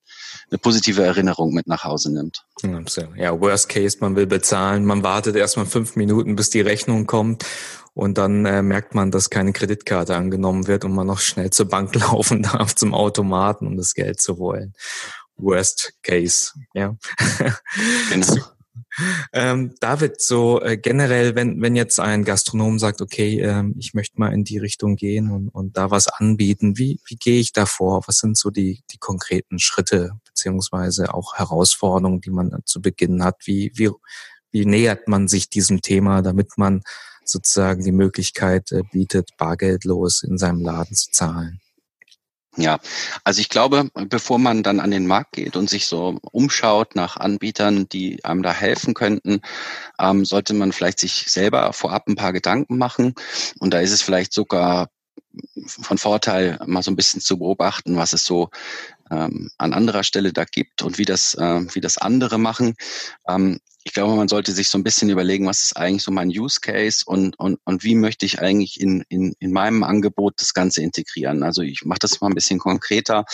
eine 0.49 0.57
positive 0.57 1.03
Erinnerung 1.03 1.53
mit 1.53 1.67
nach 1.67 1.83
Hause 1.83 2.11
nimmt. 2.11 2.43
Ja, 3.15 3.39
worst 3.39 3.69
case, 3.69 3.97
man 4.01 4.15
will 4.15 4.27
bezahlen, 4.27 4.83
man 4.85 5.03
wartet 5.03 5.35
erstmal 5.35 5.65
fünf 5.65 5.95
Minuten, 5.95 6.35
bis 6.35 6.49
die 6.49 6.61
Rechnung 6.61 7.05
kommt 7.05 7.45
und 7.99 8.17
dann 8.17 8.45
äh, 8.45 8.61
merkt 8.61 8.95
man, 8.95 9.11
dass 9.11 9.29
keine 9.29 9.51
Kreditkarte 9.51 10.15
angenommen 10.15 10.67
wird 10.67 10.85
und 10.85 10.93
man 10.93 11.05
noch 11.05 11.19
schnell 11.19 11.49
zur 11.49 11.67
Bank 11.67 11.93
laufen 12.11 12.43
darf, 12.43 12.73
zum 12.73 12.93
Automaten, 12.93 13.67
um 13.67 13.75
das 13.75 13.93
Geld 13.93 14.21
zu 14.21 14.37
holen. 14.37 14.73
Worst 15.35 15.93
case, 16.01 16.53
ja. 16.73 16.95
Genau. 18.09 18.37
Ähm, 19.33 19.75
David, 19.81 20.21
so 20.21 20.61
äh, 20.61 20.77
generell, 20.77 21.35
wenn, 21.35 21.61
wenn 21.61 21.75
jetzt 21.75 21.99
ein 21.99 22.23
Gastronom 22.23 22.79
sagt, 22.79 23.01
okay, 23.01 23.41
ähm, 23.41 23.75
ich 23.77 23.93
möchte 23.93 24.17
mal 24.17 24.33
in 24.33 24.45
die 24.45 24.57
Richtung 24.57 24.95
gehen 24.95 25.29
und, 25.31 25.49
und 25.49 25.75
da 25.75 25.91
was 25.91 26.07
anbieten, 26.07 26.77
wie, 26.77 26.99
wie 27.05 27.15
gehe 27.15 27.39
ich 27.39 27.51
da 27.51 27.65
vor? 27.65 28.03
Was 28.07 28.17
sind 28.17 28.37
so 28.37 28.49
die, 28.49 28.81
die 28.91 28.97
konkreten 28.97 29.59
Schritte 29.59 30.11
beziehungsweise 30.25 31.13
auch 31.13 31.35
Herausforderungen, 31.35 32.21
die 32.21 32.31
man 32.31 32.59
zu 32.65 32.81
Beginn 32.81 33.23
hat? 33.23 33.35
Wie, 33.45 33.71
wie, 33.75 33.89
wie 34.51 34.65
nähert 34.65 35.07
man 35.07 35.27
sich 35.27 35.49
diesem 35.49 35.81
Thema, 35.81 36.21
damit 36.21 36.57
man 36.57 36.81
sozusagen 37.29 37.83
die 37.83 37.91
Möglichkeit 37.91 38.71
äh, 38.71 38.83
bietet, 38.91 39.31
bargeldlos 39.37 40.23
in 40.23 40.37
seinem 40.37 40.61
Laden 40.61 40.95
zu 40.95 41.11
zahlen? 41.11 41.59
Ja, 42.57 42.79
also 43.23 43.39
ich 43.39 43.47
glaube, 43.47 43.89
bevor 43.93 44.37
man 44.39 44.63
dann 44.63 44.79
an 44.79 44.91
den 44.91 45.07
Markt 45.07 45.33
geht 45.33 45.55
und 45.55 45.69
sich 45.69 45.85
so 45.85 46.19
umschaut 46.31 46.95
nach 46.95 47.15
Anbietern, 47.15 47.87
die 47.87 48.25
einem 48.25 48.43
da 48.43 48.51
helfen 48.51 48.93
könnten, 48.93 49.41
ähm, 49.99 50.25
sollte 50.25 50.53
man 50.53 50.73
vielleicht 50.73 50.99
sich 50.99 51.31
selber 51.31 51.71
vorab 51.73 52.07
ein 52.07 52.15
paar 52.15 52.33
Gedanken 52.33 52.77
machen. 52.77 53.13
Und 53.59 53.73
da 53.73 53.79
ist 53.79 53.91
es 53.91 54.01
vielleicht 54.01 54.33
sogar 54.33 54.89
von 55.67 55.97
Vorteil, 55.97 56.59
mal 56.65 56.83
so 56.83 56.91
ein 56.91 56.95
bisschen 56.95 57.21
zu 57.21 57.37
beobachten, 57.37 57.95
was 57.95 58.13
es 58.13 58.25
so 58.25 58.49
ähm, 59.11 59.49
an 59.57 59.73
anderer 59.73 60.03
Stelle 60.03 60.33
da 60.33 60.45
gibt 60.45 60.81
und 60.81 60.97
wie 60.97 61.05
das, 61.05 61.35
äh, 61.35 61.61
wie 61.73 61.81
das 61.81 61.97
andere 61.97 62.37
machen. 62.37 62.75
Ähm, 63.27 63.59
ich 63.85 63.93
glaube, 63.93 64.15
man 64.15 64.27
sollte 64.27 64.51
sich 64.51 64.67
so 64.67 64.77
ein 64.77 64.83
bisschen 64.83 65.09
überlegen, 65.09 65.47
was 65.47 65.63
ist 65.63 65.77
eigentlich 65.77 66.03
so 66.03 66.11
mein 66.11 66.27
Use 66.29 66.59
Case 66.61 67.03
und, 67.05 67.39
und, 67.39 67.59
und 67.63 67.83
wie 67.83 67.95
möchte 67.95 68.25
ich 68.25 68.39
eigentlich 68.39 68.79
in, 68.79 69.03
in, 69.07 69.33
in 69.39 69.51
meinem 69.51 69.83
Angebot 69.83 70.35
das 70.37 70.53
Ganze 70.53 70.83
integrieren. 70.83 71.43
Also 71.43 71.61
ich 71.61 71.85
mache 71.85 71.99
das 72.01 72.19
mal 72.19 72.27
ein 72.27 72.35
bisschen 72.35 72.59
konkreter. 72.59 73.25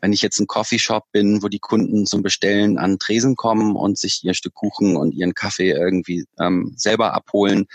Wenn 0.00 0.12
ich 0.12 0.20
jetzt 0.20 0.38
ein 0.38 0.46
Coffeeshop 0.46 1.10
bin, 1.10 1.42
wo 1.42 1.48
die 1.48 1.58
Kunden 1.58 2.06
zum 2.06 2.22
Bestellen 2.22 2.78
an 2.78 2.98
Tresen 2.98 3.34
kommen 3.34 3.76
und 3.76 3.98
sich 3.98 4.22
ihr 4.22 4.34
Stück 4.34 4.54
Kuchen 4.54 4.96
und 4.96 5.12
ihren 5.14 5.34
Kaffee 5.34 5.70
irgendwie 5.70 6.26
ähm, 6.38 6.74
selber 6.76 7.14
abholen, 7.14 7.66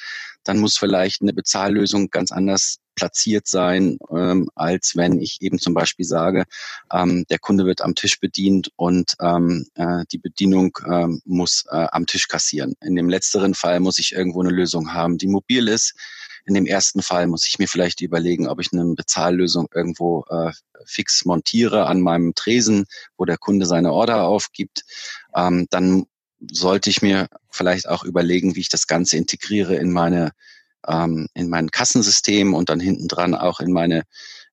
dann 0.44 0.60
muss 0.60 0.78
vielleicht 0.78 1.22
eine 1.22 1.34
Bezahllösung 1.34 2.10
ganz 2.10 2.32
anders 2.32 2.78
platziert 3.00 3.48
sein, 3.48 3.98
ähm, 4.12 4.50
als 4.56 4.96
wenn 4.96 5.22
ich 5.22 5.42
eben 5.42 5.58
zum 5.58 5.74
Beispiel 5.74 6.06
sage, 6.06 6.44
ähm, 6.92 7.26
der 7.30 7.40
Kunde 7.40 7.66
wird 7.66 7.82
am 7.82 7.96
Tisch 7.96 8.20
bedient 8.20 8.72
und 8.76 9.16
ähm, 9.22 9.66
äh, 9.76 10.04
die 10.12 10.18
Bedienung 10.18 10.78
ähm, 10.86 11.22
muss 11.24 11.64
äh, 11.72 11.88
am 11.92 12.06
Tisch 12.06 12.28
kassieren. 12.28 12.74
In 12.82 12.96
dem 12.96 13.08
letzteren 13.08 13.54
Fall 13.54 13.80
muss 13.80 14.00
ich 14.00 14.12
irgendwo 14.12 14.42
eine 14.42 14.50
Lösung 14.52 14.94
haben, 14.94 15.18
die 15.18 15.28
mobil 15.28 15.70
ist. 15.70 15.96
In 16.46 16.54
dem 16.56 16.66
ersten 16.66 17.02
Fall 17.02 17.28
muss 17.28 17.48
ich 17.48 17.58
mir 17.58 17.68
vielleicht 17.68 18.02
überlegen, 18.02 18.48
ob 18.48 18.60
ich 18.60 18.74
eine 18.74 18.94
Bezahllösung 18.96 19.70
irgendwo 19.74 20.26
äh, 20.30 20.52
fix 20.86 21.24
montiere 21.24 21.86
an 21.86 22.02
meinem 22.02 22.36
Tresen, 22.36 22.86
wo 23.18 23.24
der 23.24 23.38
Kunde 23.38 23.66
seine 23.66 23.94
Order 23.94 24.24
aufgibt. 24.24 24.84
Ähm, 25.36 25.68
dann 25.70 26.06
sollte 26.52 26.90
ich 26.90 27.02
mir 27.02 27.28
vielleicht 27.50 27.88
auch 27.88 28.04
überlegen, 28.04 28.56
wie 28.56 28.62
ich 28.62 28.70
das 28.70 28.88
Ganze 28.88 29.16
integriere 29.18 29.76
in 29.76 29.92
meine 29.92 30.32
ähm, 30.88 31.28
in 31.34 31.50
mein 31.50 31.72
Kassensystem 31.72 32.54
und 32.54 32.70
dann 32.70 32.80
hinten 32.80 33.08
dran 33.08 33.36
auch 33.36 33.60
in 33.60 33.72
meine 33.72 34.04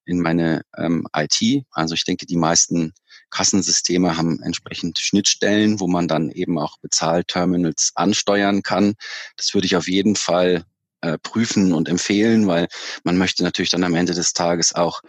in 0.07 0.21
meine 0.21 0.63
ähm, 0.77 1.07
IT. 1.15 1.65
Also 1.73 1.95
ich 1.95 2.05
denke, 2.05 2.27
die 2.27 2.37
meisten 2.37 2.93
Kassensysteme 3.31 4.17
haben 4.17 4.41
entsprechend 4.43 4.99
Schnittstellen, 4.99 5.81
wo 5.81 5.89
man 5.89 6.07
dann 6.09 6.31
eben 6.31 6.59
auch 6.59 6.79
Bezahlterminals 6.79 7.91
ansteuern 7.97 8.63
kann. 8.63 8.95
Das 9.37 9.53
würde 9.53 9.67
ich 9.67 9.77
auf 9.77 9.89
jeden 9.89 10.15
Fall 10.15 10.65
äh, 11.01 11.19
prüfen 11.19 11.73
und 11.73 11.89
empfehlen, 11.89 12.47
weil 12.47 12.69
man 13.05 13.19
möchte 13.19 13.43
natürlich 13.43 13.71
dann 13.71 13.85
am 13.85 13.95
Ende 13.95 14.15
des 14.15 14.33
Tages 14.33 14.75
auch 14.75 15.03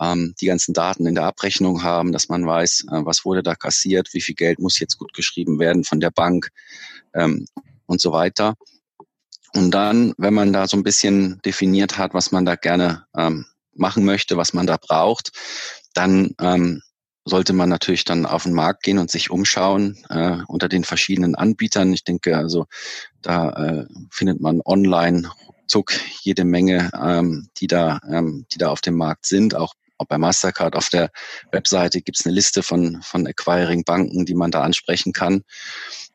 ähm, 0.00 0.34
die 0.40 0.46
ganzen 0.46 0.72
Daten 0.72 1.06
in 1.06 1.14
der 1.14 1.24
Abrechnung 1.24 1.82
haben, 1.82 2.12
dass 2.12 2.28
man 2.28 2.46
weiß, 2.46 2.86
äh, 2.90 3.04
was 3.04 3.24
wurde 3.24 3.42
da 3.42 3.54
kassiert, 3.54 4.14
wie 4.14 4.20
viel 4.20 4.34
Geld 4.34 4.60
muss 4.60 4.78
jetzt 4.78 4.98
gut 4.98 5.12
geschrieben 5.12 5.58
werden 5.58 5.84
von 5.84 6.00
der 6.00 6.10
Bank 6.10 6.50
ähm, 7.14 7.46
und 7.86 8.00
so 8.00 8.12
weiter. 8.12 8.54
Und 9.54 9.70
dann, 9.70 10.14
wenn 10.18 10.34
man 10.34 10.52
da 10.52 10.66
so 10.66 10.76
ein 10.76 10.82
bisschen 10.82 11.40
definiert 11.44 11.96
hat, 11.96 12.12
was 12.12 12.32
man 12.32 12.44
da 12.44 12.56
gerne 12.56 13.06
ähm, 13.16 13.46
machen 13.74 14.04
möchte, 14.04 14.36
was 14.36 14.52
man 14.52 14.66
da 14.66 14.76
braucht, 14.76 15.30
dann 15.94 16.34
ähm, 16.40 16.82
sollte 17.24 17.52
man 17.52 17.68
natürlich 17.68 18.04
dann 18.04 18.26
auf 18.26 18.42
den 18.42 18.52
Markt 18.52 18.82
gehen 18.82 18.98
und 18.98 19.10
sich 19.10 19.30
umschauen 19.30 20.04
äh, 20.10 20.38
unter 20.46 20.68
den 20.68 20.84
verschiedenen 20.84 21.34
Anbietern. 21.34 21.92
Ich 21.92 22.04
denke, 22.04 22.36
also 22.36 22.66
da 23.22 23.50
äh, 23.50 23.86
findet 24.10 24.40
man 24.40 24.60
online 24.64 25.30
zuck 25.66 25.92
jede 26.22 26.44
Menge, 26.44 26.90
ähm, 27.00 27.48
die 27.56 27.66
da, 27.66 28.00
ähm, 28.10 28.46
die 28.52 28.58
da 28.58 28.68
auf 28.68 28.80
dem 28.80 28.96
Markt 28.96 29.24
sind. 29.24 29.54
Auch, 29.54 29.74
auch 29.96 30.06
bei 30.06 30.18
Mastercard 30.18 30.76
auf 30.76 30.90
der 30.90 31.10
Webseite 31.52 32.02
gibt 32.02 32.18
es 32.18 32.26
eine 32.26 32.34
Liste 32.34 32.62
von 32.62 33.00
von 33.02 33.26
Acquiring 33.26 33.84
Banken, 33.84 34.26
die 34.26 34.34
man 34.34 34.50
da 34.50 34.62
ansprechen 34.62 35.12
kann. 35.12 35.42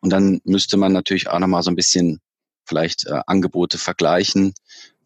Und 0.02 0.12
dann 0.12 0.41
müsste 0.43 0.78
man 0.78 0.93
natürlich 0.93 1.30
auch 1.30 1.39
noch 1.39 1.47
mal 1.47 1.63
so 1.63 1.71
ein 1.71 1.75
bisschen 1.75 2.19
vielleicht 2.70 3.08
äh, 3.08 3.20
Angebote 3.26 3.78
vergleichen 3.78 4.54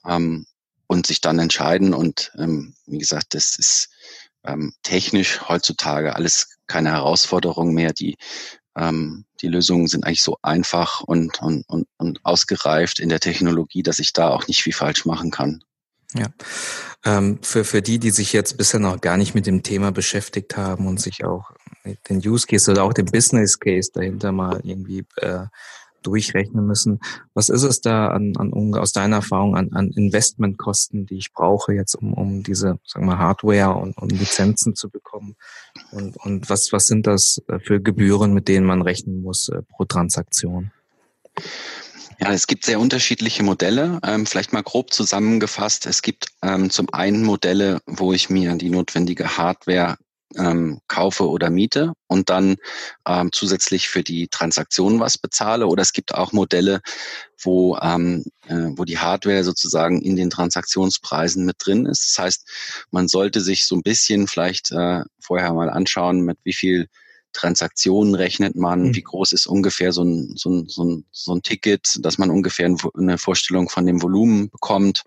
ähm, 0.06 0.46
und 0.88 1.08
sich 1.08 1.22
dann 1.22 1.40
entscheiden. 1.40 1.94
Und 1.94 2.32
ähm, 2.38 2.76
wie 2.86 3.00
gesagt, 3.00 3.34
das 3.34 3.58
ist 3.58 3.90
ähm, 4.44 4.74
technisch 4.84 5.42
heutzutage 5.48 6.16
alles 6.16 6.58
keine 6.68 6.92
Herausforderung 6.92 7.74
mehr. 7.74 7.94
Die, 7.94 8.18
ähm, 8.78 9.26
die 9.42 9.48
Lösungen 9.48 9.88
sind 9.88 10.06
eigentlich 10.06 10.24
so 10.24 10.38
einfach 10.42 11.02
und, 11.02 11.42
und, 11.42 11.64
und, 11.68 11.88
und 11.98 12.20
ausgereift 12.24 13.00
in 13.00 13.10
der 13.10 13.20
Technologie, 13.20 13.82
dass 13.82 14.00
ich 14.00 14.14
da 14.14 14.30
auch 14.30 14.48
nicht 14.48 14.62
viel 14.62 14.74
falsch 14.74 15.06
machen 15.06 15.32
kann. 15.32 15.64
Ja. 16.16 16.28
Ähm, 17.06 17.40
für, 17.42 17.64
für 17.64 17.82
die, 17.82 17.98
die 17.98 18.12
sich 18.12 18.34
jetzt 18.34 18.58
bisher 18.58 18.80
noch 18.80 19.02
gar 19.02 19.18
nicht 19.18 19.34
mit 19.34 19.48
dem 19.48 19.64
Thema 19.64 19.92
beschäftigt 19.92 20.58
haben 20.58 20.88
und 20.88 21.02
sich 21.02 21.26
auch 21.26 21.52
den 22.10 22.18
Use 22.18 22.46
Case 22.48 22.70
oder 22.70 22.84
auch 22.84 22.94
den 22.94 23.06
Business 23.06 23.60
Case 23.60 23.90
dahinter 23.94 24.32
mal 24.32 24.62
irgendwie 24.64 25.06
äh, 25.18 25.46
durchrechnen 26.06 26.66
müssen. 26.66 27.00
Was 27.34 27.50
ist 27.50 27.64
es 27.64 27.82
da 27.82 28.08
an, 28.10 28.34
an 28.38 28.54
aus 28.76 28.92
deiner 28.92 29.18
Erfahrung 29.18 29.56
an, 29.56 29.72
an 29.74 29.90
Investmentkosten, 29.90 31.06
die 31.06 31.18
ich 31.18 31.34
brauche 31.34 31.74
jetzt, 31.74 31.96
um, 31.96 32.14
um 32.14 32.44
diese, 32.44 32.80
sagen 32.86 33.06
wir, 33.06 33.18
Hardware 33.18 33.76
und, 33.76 33.98
und 33.98 34.12
Lizenzen 34.12 34.76
zu 34.76 34.90
bekommen? 34.90 35.36
Und, 35.92 36.18
und 36.18 36.50
was, 36.50 36.72
was 36.72 36.86
sind 36.86 37.08
das 37.08 37.42
äh, 37.48 37.60
für 37.60 37.82
Gebühren, 37.82 38.34
mit 38.34 38.48
denen 38.48 38.66
man 38.66 38.82
rechnen 38.82 39.22
muss 39.22 39.50
äh, 39.50 39.62
pro 39.64 39.86
Transaktion? 39.86 40.72
Ja, 42.20 42.32
es 42.32 42.48
gibt 42.48 42.66
sehr 42.66 42.80
unterschiedliche 42.80 43.44
Modelle. 43.44 44.00
Ähm, 44.04 44.26
vielleicht 44.26 44.54
mal 44.54 44.64
grob 44.64 44.94
zusammengefasst. 44.94 45.86
Es 45.86 46.02
gibt 46.02 46.28
ähm, 46.42 46.70
zum 46.70 46.94
einen 46.94 47.24
Modelle, 47.24 47.82
wo 47.86 48.14
ich 48.14 48.30
mir 48.30 48.56
die 48.56 48.70
notwendige 48.70 49.38
Hardware 49.38 49.98
ähm, 50.38 50.80
kaufe 50.88 51.30
oder 51.30 51.50
miete 51.50 51.94
und 52.08 52.30
dann 52.30 52.56
ähm, 53.08 53.30
zusätzlich 53.32 53.88
für 53.88 54.04
die 54.04 54.28
Transaktion 54.28 55.00
was 55.00 55.18
bezahle. 55.18 55.68
Oder 55.68 55.82
es 55.82 55.94
gibt 55.94 56.14
auch 56.14 56.32
Modelle, 56.32 56.82
wo, 57.42 57.78
ähm, 57.78 58.24
äh, 58.48 58.70
wo 58.76 58.86
die 58.86 59.00
Hardware 59.00 59.44
sozusagen 59.44 60.02
in 60.02 60.16
den 60.16 60.30
Transaktionspreisen 60.30 61.46
mit 61.46 61.58
drin 61.60 61.86
ist. 61.86 62.12
Das 62.12 62.24
heißt, 62.24 62.50
man 62.92 63.08
sollte 63.08 63.42
sich 63.42 63.66
so 63.66 63.76
ein 63.76 63.84
bisschen 63.84 64.28
vielleicht 64.28 64.72
äh, 64.72 65.02
vorher 65.20 65.54
mal 65.54 65.70
anschauen, 65.70 66.22
mit 66.22 66.38
wie 66.44 66.54
viel 66.54 66.88
Transaktionen 67.34 68.16
rechnet 68.16 68.56
man, 68.56 68.84
mhm. 68.84 68.96
wie 68.96 69.02
groß 69.02 69.32
ist 69.34 69.48
ungefähr 69.48 69.92
so 69.92 70.04
ein, 70.04 70.34
so, 70.36 70.50
ein, 70.50 70.70
so, 70.70 70.84
ein, 70.86 71.06
so 71.12 71.34
ein 71.34 71.42
Ticket, 71.42 71.98
dass 72.02 72.18
man 72.18 72.30
ungefähr 72.30 72.74
eine 72.96 73.18
Vorstellung 73.18 73.70
von 73.70 73.86
dem 73.86 74.02
Volumen 74.02 74.50
bekommt. 74.50 75.04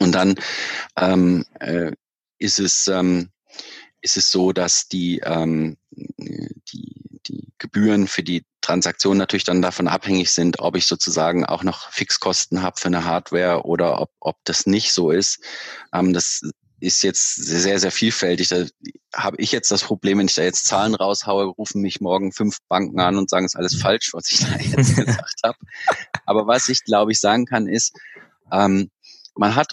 Und 0.00 0.12
dann 0.12 0.36
ähm, 0.96 1.44
äh, 1.60 1.92
ist 2.38 2.58
es 2.58 2.88
ähm, 2.88 3.30
ist 4.00 4.16
es 4.16 4.30
so, 4.30 4.52
dass 4.52 4.88
die, 4.88 5.20
ähm, 5.24 5.76
die, 5.90 7.20
die 7.26 7.52
Gebühren 7.58 8.06
für 8.06 8.22
die 8.22 8.44
Transaktion 8.60 9.16
natürlich 9.16 9.44
dann 9.44 9.62
davon 9.62 9.88
abhängig 9.88 10.30
sind, 10.30 10.60
ob 10.60 10.76
ich 10.76 10.86
sozusagen 10.86 11.44
auch 11.44 11.62
noch 11.62 11.90
Fixkosten 11.90 12.62
habe 12.62 12.80
für 12.80 12.86
eine 12.86 13.04
Hardware 13.04 13.64
oder 13.64 14.00
ob, 14.00 14.10
ob 14.20 14.36
das 14.44 14.66
nicht 14.66 14.92
so 14.92 15.10
ist. 15.10 15.40
Ähm, 15.92 16.12
das 16.12 16.42
ist 16.80 17.02
jetzt 17.02 17.34
sehr, 17.34 17.80
sehr 17.80 17.90
vielfältig. 17.90 18.48
Da 18.48 18.64
habe 19.14 19.36
ich 19.38 19.50
jetzt 19.50 19.70
das 19.70 19.82
Problem, 19.82 20.18
wenn 20.18 20.26
ich 20.26 20.34
da 20.34 20.42
jetzt 20.42 20.66
Zahlen 20.66 20.94
raushaue, 20.94 21.46
rufen 21.46 21.82
mich 21.82 22.00
morgen 22.00 22.32
fünf 22.32 22.58
Banken 22.68 23.00
an 23.00 23.16
und 23.16 23.30
sagen, 23.30 23.46
es 23.46 23.54
ist 23.54 23.58
alles 23.58 23.80
falsch, 23.80 24.10
was 24.12 24.30
ich 24.30 24.40
da 24.40 24.56
jetzt 24.56 24.96
gesagt 24.96 25.40
habe. 25.44 25.58
Aber 26.24 26.46
was 26.46 26.68
ich, 26.68 26.84
glaube 26.84 27.12
ich, 27.12 27.20
sagen 27.20 27.46
kann, 27.46 27.66
ist, 27.66 27.98
ähm, 28.52 28.90
man 29.34 29.54
hat 29.54 29.72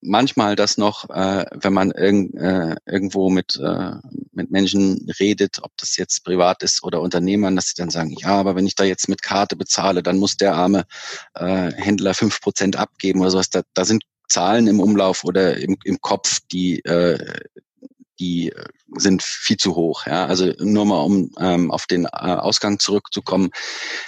manchmal 0.00 0.56
das 0.56 0.78
noch, 0.78 1.08
äh, 1.10 1.44
wenn 1.54 1.72
man 1.72 1.90
irg 1.90 2.34
äh, 2.34 2.76
irgendwo 2.86 3.30
mit, 3.30 3.58
äh, 3.62 3.92
mit 4.32 4.50
Menschen 4.50 5.10
redet, 5.20 5.58
ob 5.62 5.72
das 5.76 5.96
jetzt 5.96 6.24
privat 6.24 6.62
ist 6.62 6.82
oder 6.82 7.00
Unternehmern, 7.00 7.56
dass 7.56 7.68
sie 7.68 7.74
dann 7.76 7.90
sagen, 7.90 8.14
ja, 8.18 8.28
aber 8.28 8.56
wenn 8.56 8.66
ich 8.66 8.74
da 8.74 8.84
jetzt 8.84 9.08
mit 9.08 9.22
Karte 9.22 9.56
bezahle, 9.56 10.02
dann 10.02 10.18
muss 10.18 10.36
der 10.36 10.54
arme 10.54 10.84
äh, 11.34 11.72
Händler 11.72 12.14
fünf 12.14 12.40
Prozent 12.40 12.76
abgeben 12.76 13.20
oder 13.20 13.30
sowas. 13.30 13.50
Da, 13.50 13.62
da 13.74 13.84
sind 13.84 14.04
Zahlen 14.28 14.66
im 14.66 14.80
Umlauf 14.80 15.24
oder 15.24 15.56
im, 15.56 15.76
im 15.84 16.00
Kopf, 16.00 16.40
die 16.50 16.80
äh, 16.84 17.18
die 18.18 18.50
äh, 18.50 18.64
sind 18.96 19.22
viel 19.22 19.56
zu 19.56 19.76
hoch. 19.76 20.06
Ja? 20.06 20.26
Also 20.26 20.52
nur 20.58 20.84
mal 20.84 21.00
um 21.00 21.30
ähm, 21.38 21.70
auf 21.70 21.86
den 21.86 22.06
äh, 22.06 22.08
Ausgang 22.08 22.78
zurückzukommen, 22.78 23.48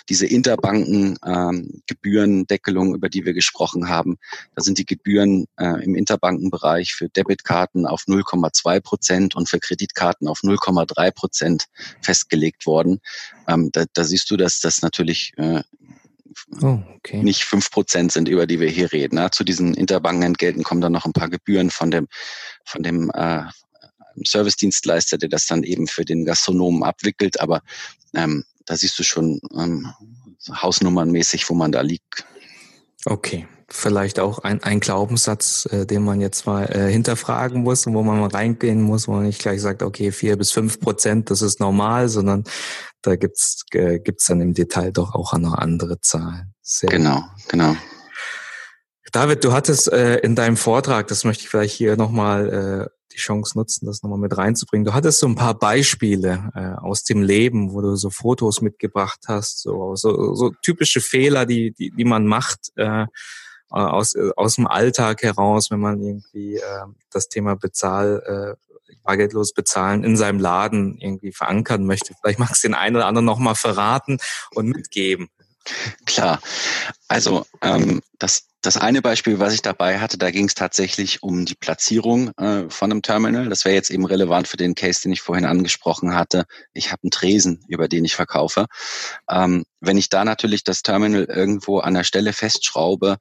diese 0.09 0.27
Interbanken-Gebührendeckelung, 0.27 2.88
ähm, 2.88 2.94
über 2.94 3.09
die 3.09 3.25
wir 3.25 3.33
gesprochen 3.35 3.88
haben, 3.88 4.18
da 4.55 4.62
sind 4.62 4.79
die 4.79 4.87
Gebühren 4.87 5.47
äh, 5.57 5.83
im 5.85 5.94
Interbankenbereich 5.94 6.94
für 6.94 7.09
Debitkarten 7.09 7.87
auf 7.87 8.03
0,2 8.07 8.81
Prozent 8.81 9.37
und 9.37 9.49
für 9.49 9.61
Kreditkarten 9.61 10.29
auf 10.29 10.40
0,3 10.40 11.11
Prozent 11.11 11.66
festgelegt 12.03 12.66
worden. 12.66 13.01
Ähm, 13.47 13.71
da, 13.73 13.85
da 13.92 14.05
siehst 14.05 14.31
du, 14.31 14.37
dass 14.37 14.61
das 14.61 14.83
natürlich 14.83 15.33
äh, 15.37 15.62
Oh, 16.62 16.79
okay. 16.97 17.23
nicht 17.23 17.44
fünf 17.44 17.71
Prozent 17.71 18.12
sind, 18.12 18.29
über 18.29 18.47
die 18.47 18.61
wir 18.61 18.68
hier 18.68 18.92
reden. 18.92 19.16
Ne? 19.16 19.31
Zu 19.31 19.44
diesen 19.44 19.75
Interbankenentgelten 19.75 20.62
kommen 20.62 20.81
dann 20.81 20.92
noch 20.92 21.05
ein 21.05 21.12
paar 21.12 21.29
Gebühren 21.29 21.71
von 21.71 21.90
dem, 21.90 22.09
von 22.64 22.83
dem 22.83 23.11
äh, 23.12 23.42
Servicedienstleister, 24.24 25.18
der 25.18 25.28
das 25.28 25.46
dann 25.46 25.62
eben 25.62 25.87
für 25.87 26.04
den 26.04 26.24
Gastronomen 26.24 26.83
abwickelt. 26.83 27.40
Aber 27.40 27.62
ähm, 28.14 28.44
da 28.66 28.76
siehst 28.76 28.98
du 28.98 29.02
schon 29.02 29.40
ähm, 29.57 29.92
hausnummernmäßig, 30.50 31.48
wo 31.48 31.54
man 31.54 31.72
da 31.72 31.81
liegt. 31.81 32.24
Okay, 33.04 33.46
vielleicht 33.68 34.18
auch 34.18 34.40
ein, 34.40 34.62
ein 34.62 34.81
Glaubenssatz, 34.81 35.68
äh, 35.70 35.87
den 35.87 36.02
man 36.04 36.20
jetzt 36.20 36.46
mal 36.46 36.64
äh, 36.64 36.90
hinterfragen 36.90 37.62
muss 37.62 37.87
und 37.87 37.94
wo 37.94 38.02
man 38.02 38.18
mal 38.18 38.31
reingehen 38.31 38.83
muss, 38.83 39.09
wo 39.09 39.12
man 39.12 39.24
nicht 39.24 39.40
gleich 39.40 39.61
sagt, 39.61 39.83
okay, 39.83 40.11
vier 40.11 40.37
bis 40.37 40.50
fünf 40.50 40.81
Prozent, 40.81 41.31
das 41.31 41.42
ist 41.42 41.61
normal, 41.61 42.09
sondern 42.09 42.44
da 43.02 43.16
gibt's 43.16 43.64
äh, 43.72 44.00
gibt's 44.00 44.26
dann 44.26 44.40
im 44.40 44.54
Detail 44.54 44.92
doch 44.92 45.14
auch 45.14 45.37
noch 45.38 45.54
andere 45.54 46.00
Zahlen. 46.00 46.54
Sehr 46.62 46.90
genau, 46.90 47.24
genau. 47.48 47.76
David, 49.12 49.44
du 49.44 49.52
hattest 49.52 49.90
äh, 49.90 50.16
in 50.18 50.35
deinem 50.35 50.57
Vortrag, 50.57 51.09
das 51.09 51.24
möchte 51.24 51.44
ich 51.44 51.48
vielleicht 51.48 51.74
hier 51.74 51.96
nochmal 51.96 52.90
äh, 52.90 52.97
die 53.12 53.18
Chance 53.18 53.59
nutzen, 53.59 53.87
das 53.87 54.03
nochmal 54.03 54.18
mit 54.18 54.37
reinzubringen. 54.37 54.85
Du 54.85 54.94
hattest 54.94 55.21
so 55.21 55.27
ein 55.27 55.35
paar 55.35 55.59
Beispiele 55.59 56.51
äh, 56.55 56.85
aus 56.85 57.05
dem 57.05 57.23
Leben, 57.23 57.73
wo 57.73 57.81
du 57.81 57.97
so 57.97 58.11
Fotos 58.11 58.61
mitgebracht 58.61 59.21
hast, 59.27 59.62
so, 59.62 59.94
so, 59.94 60.35
so 60.35 60.51
typische 60.62 61.01
Fehler, 61.01 61.47
die, 61.47 61.73
die, 61.73 61.90
die 61.90 62.05
man 62.05 62.27
macht 62.27 62.73
äh, 62.77 63.07
aus, 63.71 64.14
äh, 64.14 64.31
aus 64.37 64.57
dem 64.57 64.66
Alltag 64.66 65.23
heraus, 65.23 65.71
wenn 65.71 65.81
man 65.81 66.03
irgendwie 66.03 66.57
äh, 66.57 66.85
das 67.11 67.29
Thema 67.29 67.57
Bezahl, 67.57 68.57
äh, 68.57 68.68
bargeldlos 69.03 69.55
bezahlen 69.55 70.05
in 70.05 70.16
seinem 70.16 70.38
Laden 70.38 70.99
irgendwie 70.99 71.33
verankern 71.33 71.87
möchte. 71.87 72.14
Vielleicht 72.21 72.38
magst 72.38 72.62
du 72.62 72.68
den 72.68 72.75
einen 72.75 72.97
oder 72.97 73.07
anderen 73.07 73.25
nochmal 73.25 73.55
verraten 73.55 74.18
und 74.55 74.68
mitgeben. 74.68 75.29
Klar. 76.07 76.40
Also 77.09 77.47
ähm, 77.62 78.01
das 78.18 78.47
das 78.68 78.76
eine 78.76 79.00
Beispiel, 79.00 79.38
was 79.38 79.54
ich 79.54 79.62
dabei 79.62 79.98
hatte, 79.98 80.18
da 80.18 80.31
ging 80.31 80.44
es 80.44 80.54
tatsächlich 80.54 81.22
um 81.22 81.46
die 81.46 81.54
Platzierung 81.54 82.33
äh, 82.37 82.68
von 82.68 82.92
einem 82.92 83.00
Terminal. 83.00 83.48
Das 83.48 83.64
wäre 83.64 83.74
jetzt 83.74 83.88
eben 83.88 84.04
relevant 84.04 84.46
für 84.46 84.59
den 84.59 84.74
Case, 84.74 85.00
den 85.00 85.11
ich 85.11 85.22
vorhin 85.22 85.46
angesprochen 85.46 86.14
hatte. 86.14 86.44
Ich 86.74 86.92
habe 86.92 87.02
einen 87.02 87.11
Tresen, 87.11 87.64
über 87.66 87.88
den 87.88 88.04
ich 88.04 88.14
verkaufe. 88.14 88.66
Ähm, 89.31 89.64
wenn 89.81 89.96
ich 89.96 90.11
da 90.11 90.22
natürlich 90.22 90.64
das 90.64 90.83
Terminal 90.83 91.24
irgendwo 91.24 91.78
an 91.78 91.94
der 91.94 92.04
Stelle 92.04 92.35
festschraube, 92.35 93.16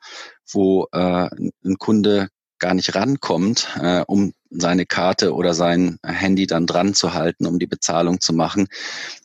wo 0.52 0.88
äh, 0.92 1.30
ein 1.30 1.78
Kunde 1.80 2.28
gar 2.60 2.74
nicht 2.74 2.94
rankommt, 2.94 3.70
äh, 3.82 4.04
um 4.06 4.34
seine 4.50 4.86
Karte 4.86 5.34
oder 5.34 5.54
sein 5.54 6.00
Handy 6.04 6.48
dann 6.48 6.68
dran 6.68 6.94
zu 6.94 7.14
halten, 7.14 7.46
um 7.46 7.60
die 7.60 7.68
Bezahlung 7.68 8.22
zu 8.22 8.34
machen, 8.34 8.68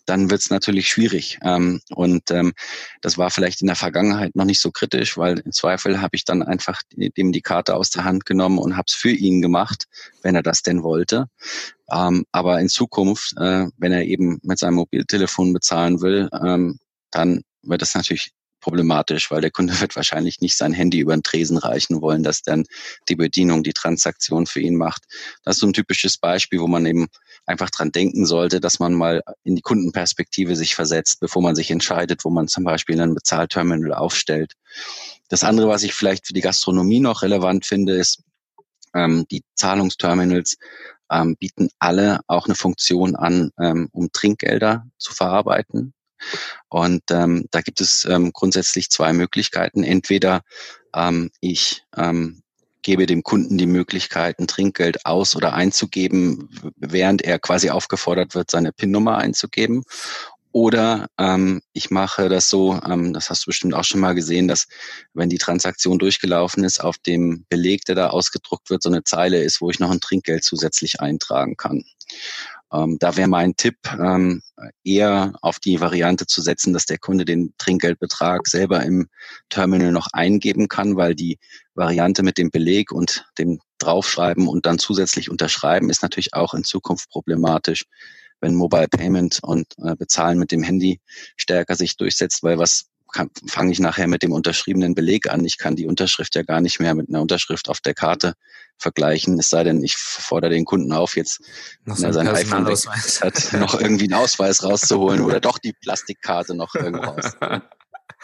dann 0.07 0.31
wird 0.31 0.41
es 0.41 0.51
natürlich 0.51 0.89
schwierig. 0.89 1.39
Ähm, 1.43 1.81
und 1.91 2.31
ähm, 2.31 2.53
das 3.01 3.19
war 3.19 3.31
vielleicht 3.31 3.61
in 3.61 3.67
der 3.67 3.77
Vergangenheit 3.77 4.35
noch 4.35 4.45
nicht 4.45 4.61
so 4.61 4.71
kritisch, 4.71 5.17
weil 5.17 5.39
im 5.41 5.53
Zweifel 5.53 6.01
habe 6.01 6.17
ich 6.17 6.25
dann 6.25 6.43
einfach 6.43 6.83
dem 6.97 7.33
die 7.33 7.43
Karte 7.43 7.77
aus 7.77 7.91
der 7.91 8.05
Hand 8.05 8.27
genommen 8.27 8.59
und 8.59 8.77
habe 8.77 8.87
es 8.89 8.95
für 8.95 9.11
ihn 9.11 9.43
gemacht, 9.43 9.87
wenn 10.23 10.35
er 10.35 10.43
das 10.43 10.63
denn 10.63 10.83
wollte. 10.83 11.27
Ähm, 11.91 12.25
aber 12.33 12.61
in 12.61 12.69
Zukunft, 12.69 13.35
äh, 13.37 13.67
wenn 13.77 13.93
er 13.93 14.05
eben 14.05 14.39
mit 14.43 14.59
seinem 14.59 14.75
Mobiltelefon 14.75 15.53
bezahlen 15.53 16.01
will, 16.01 16.29
ähm, 16.33 16.79
dann 17.11 17.43
wird 17.63 17.83
es 17.83 17.95
natürlich 17.95 18.33
problematisch, 18.63 19.31
weil 19.31 19.43
der 19.43 19.51
Kunde 19.51 19.75
wird 19.81 19.95
wahrscheinlich 19.97 20.41
nicht 20.41 20.57
sein 20.57 20.73
Handy 20.73 21.01
über 21.01 21.15
den 21.15 21.23
Tresen 21.23 21.59
reichen 21.59 22.01
wollen, 22.01 22.23
dass 22.23 22.43
dann 22.43 22.65
die 23.09 23.17
Bedienung 23.17 23.63
die 23.63 23.75
Transaktion 23.75 24.47
für 24.47 24.61
ihn 24.61 24.77
macht. 24.77 25.03
Das 25.45 25.57
ist 25.57 25.61
so 25.61 25.67
ein 25.67 25.75
typisches 25.75 26.17
Beispiel, 26.17 26.61
wo 26.61 26.67
man 26.67 26.87
eben 26.87 27.09
einfach 27.45 27.69
dran 27.69 27.93
denken 27.93 28.25
sollte, 28.25 28.61
dass 28.61 28.79
man 28.79 28.95
mal 28.95 29.23
in 29.45 29.57
die 29.57 29.63
Kundenperspektive 29.63 30.57
sich 30.57 30.75
versetzt, 30.75 31.21
bevor 31.21 31.43
man 31.43 31.55
sich 31.55 31.71
entscheidet, 31.71 32.25
wo 32.25 32.31
man 32.31 32.49
zum 32.49 32.65
Beispiel 32.65 32.99
ein 32.99 33.15
Bezahlterminal 33.15 33.93
aufstellt. 33.93 34.55
Das 35.29 35.45
andere, 35.45 35.69
was 35.69 35.83
ich 35.83 35.95
vielleicht 35.95 36.27
für 36.27 36.33
die 36.33 36.41
Gastronomie 36.41 37.01
noch 37.01 37.23
relevant 37.23 37.67
finde, 37.67 37.97
ist, 37.97 38.23
ähm, 38.95 39.27
die 39.31 39.43
Zahlungsterminals 39.55 40.57
ähm, 41.11 41.37
bieten 41.37 41.69
alle 41.79 42.21
auch 42.27 42.47
eine 42.47 42.55
Funktion 42.55 43.17
an, 43.17 43.51
ähm, 43.59 43.89
um 43.93 44.13
Trinkgelder 44.13 44.87
zu 44.99 45.13
verarbeiten. 45.15 45.95
Und 46.69 47.03
ähm, 47.11 47.47
da 47.51 47.61
gibt 47.61 47.81
es 47.81 48.05
ähm, 48.05 48.33
grundsätzlich 48.33 48.91
zwei 48.91 49.13
Möglichkeiten. 49.13 49.85
Entweder 49.85 50.43
ähm, 50.95 51.31
ich 51.41 51.85
ähm, 51.97 52.43
gebe 52.83 53.07
dem 53.07 53.23
Kunden 53.23 53.59
die 53.59 53.67
Möglichkeit, 53.67 54.39
ein 54.39 54.49
Trinkgeld 54.49 55.07
aus- 55.07 55.37
oder 55.37 55.55
einzugeben, 55.55 56.49
während 56.77 57.23
er 57.23 57.39
quasi 57.39 57.71
aufgefordert 57.71 58.35
wird, 58.35 58.51
seine 58.51 58.73
PIN-Nummer 58.73 59.19
einzugeben. 59.19 59.85
Oder 60.53 61.09
ähm, 61.19 61.63
ich 61.73 61.91
mache 61.91 62.29
das 62.29 62.51
so, 62.51 62.79
ähm, 62.87 63.15
das 63.15 63.31
hast 63.31 63.47
du 63.47 63.47
bestimmt 63.47 63.73
auch 63.73 63.85
schon 63.85 64.01
mal 64.01 64.15
gesehen, 64.15 64.49
dass 64.49 64.67
wenn 65.15 65.31
die 65.31 65.39
Transaktion 65.39 65.99
durchgelaufen 65.99 66.63
ist, 66.65 66.79
auf 66.79 66.99
dem 66.99 67.47
Beleg, 67.49 67.87
der 67.87 67.95
da 67.95 68.09
ausgedruckt 68.11 68.69
wird, 68.69 68.83
so 68.83 68.91
eine 68.91 69.03
Zeile 69.03 69.43
ist, 69.43 69.63
wo 69.63 69.71
ich 69.71 69.81
noch 69.81 69.91
ein 69.91 70.01
Trinkgeld 70.01 70.45
zusätzlich 70.45 71.01
eintragen 71.01 71.57
kann. 71.57 71.85
Ähm, 72.73 72.97
da 72.99 73.17
wäre 73.17 73.29
mein 73.29 73.55
Tipp, 73.57 73.77
ähm, 73.93 74.43
eher 74.85 75.35
auf 75.43 75.59
die 75.59 75.81
Variante 75.81 76.27
zu 76.27 76.41
setzen, 76.41 76.73
dass 76.73 76.87
der 76.87 76.99
Kunde 76.99 77.25
den 77.25 77.53
Trinkgeldbetrag 77.59 78.47
selber 78.47 78.83
im 78.83 79.09
Terminal 79.51 79.93
noch 79.93 80.09
eingeben 80.13 80.69
kann, 80.69 80.97
weil 80.97 81.15
die 81.15 81.39
Variante 81.75 82.23
mit 82.23 82.39
dem 82.39 82.51
Beleg 82.51 82.93
und 82.93 83.27
dem 83.39 83.61
Draufschreiben 83.79 84.49
und 84.49 84.67
dann 84.67 84.79
zusätzlich 84.79 85.31
unterschreiben 85.31 85.91
ist 85.91 86.03
natürlich 86.03 86.35
auch 86.35 86.55
in 86.55 86.65
Zukunft 86.65 87.11
problematisch, 87.11 87.85
wenn 88.41 88.55
Mobile 88.55 88.89
Payment 88.89 89.41
und 89.43 89.67
äh, 89.79 89.95
Bezahlen 89.97 90.39
mit 90.39 90.51
dem 90.53 90.63
Handy 90.63 91.01
stärker 91.37 91.75
sich 91.75 91.97
durchsetzt, 91.97 92.43
weil 92.43 92.59
was 92.59 92.87
fange 93.47 93.73
ich 93.73 93.81
nachher 93.81 94.07
mit 94.07 94.23
dem 94.23 94.33
unterschriebenen 94.33 94.95
Beleg 94.95 95.31
an. 95.31 95.45
Ich 95.45 95.59
kann 95.59 95.77
die 95.77 95.87
Unterschrift 95.87 96.35
ja 96.35 96.43
gar 96.43 96.61
nicht 96.61 96.81
mehr 96.81 96.95
mit 96.95 97.09
einer 97.09 97.21
Unterschrift 97.21 97.69
auf 97.69 97.81
der 97.81 97.95
Karte 97.95 98.35
vergleichen, 98.79 99.39
es 99.39 99.51
sei 99.51 99.65
denn, 99.65 99.83
ich 99.83 99.97
fordere 99.97 100.51
den 100.51 100.65
Kunden 100.65 100.93
auf, 100.93 101.17
jetzt, 101.17 101.41
noch 101.85 101.99
wenn 101.99 102.05
er 102.07 102.13
sein 102.13 102.29
iPhone 102.29 102.67
hat, 102.67 103.53
noch 103.53 103.81
irgendwie 103.81 104.05
einen 104.05 104.15
Ausweis 104.15 104.63
rauszuholen 104.63 105.21
oder 105.21 105.41
doch 105.41 105.59
die 105.59 105.73
Plastikkarte 105.73 106.55
noch 106.55 106.75
irgendwo 106.75 107.11
raus. 107.11 107.37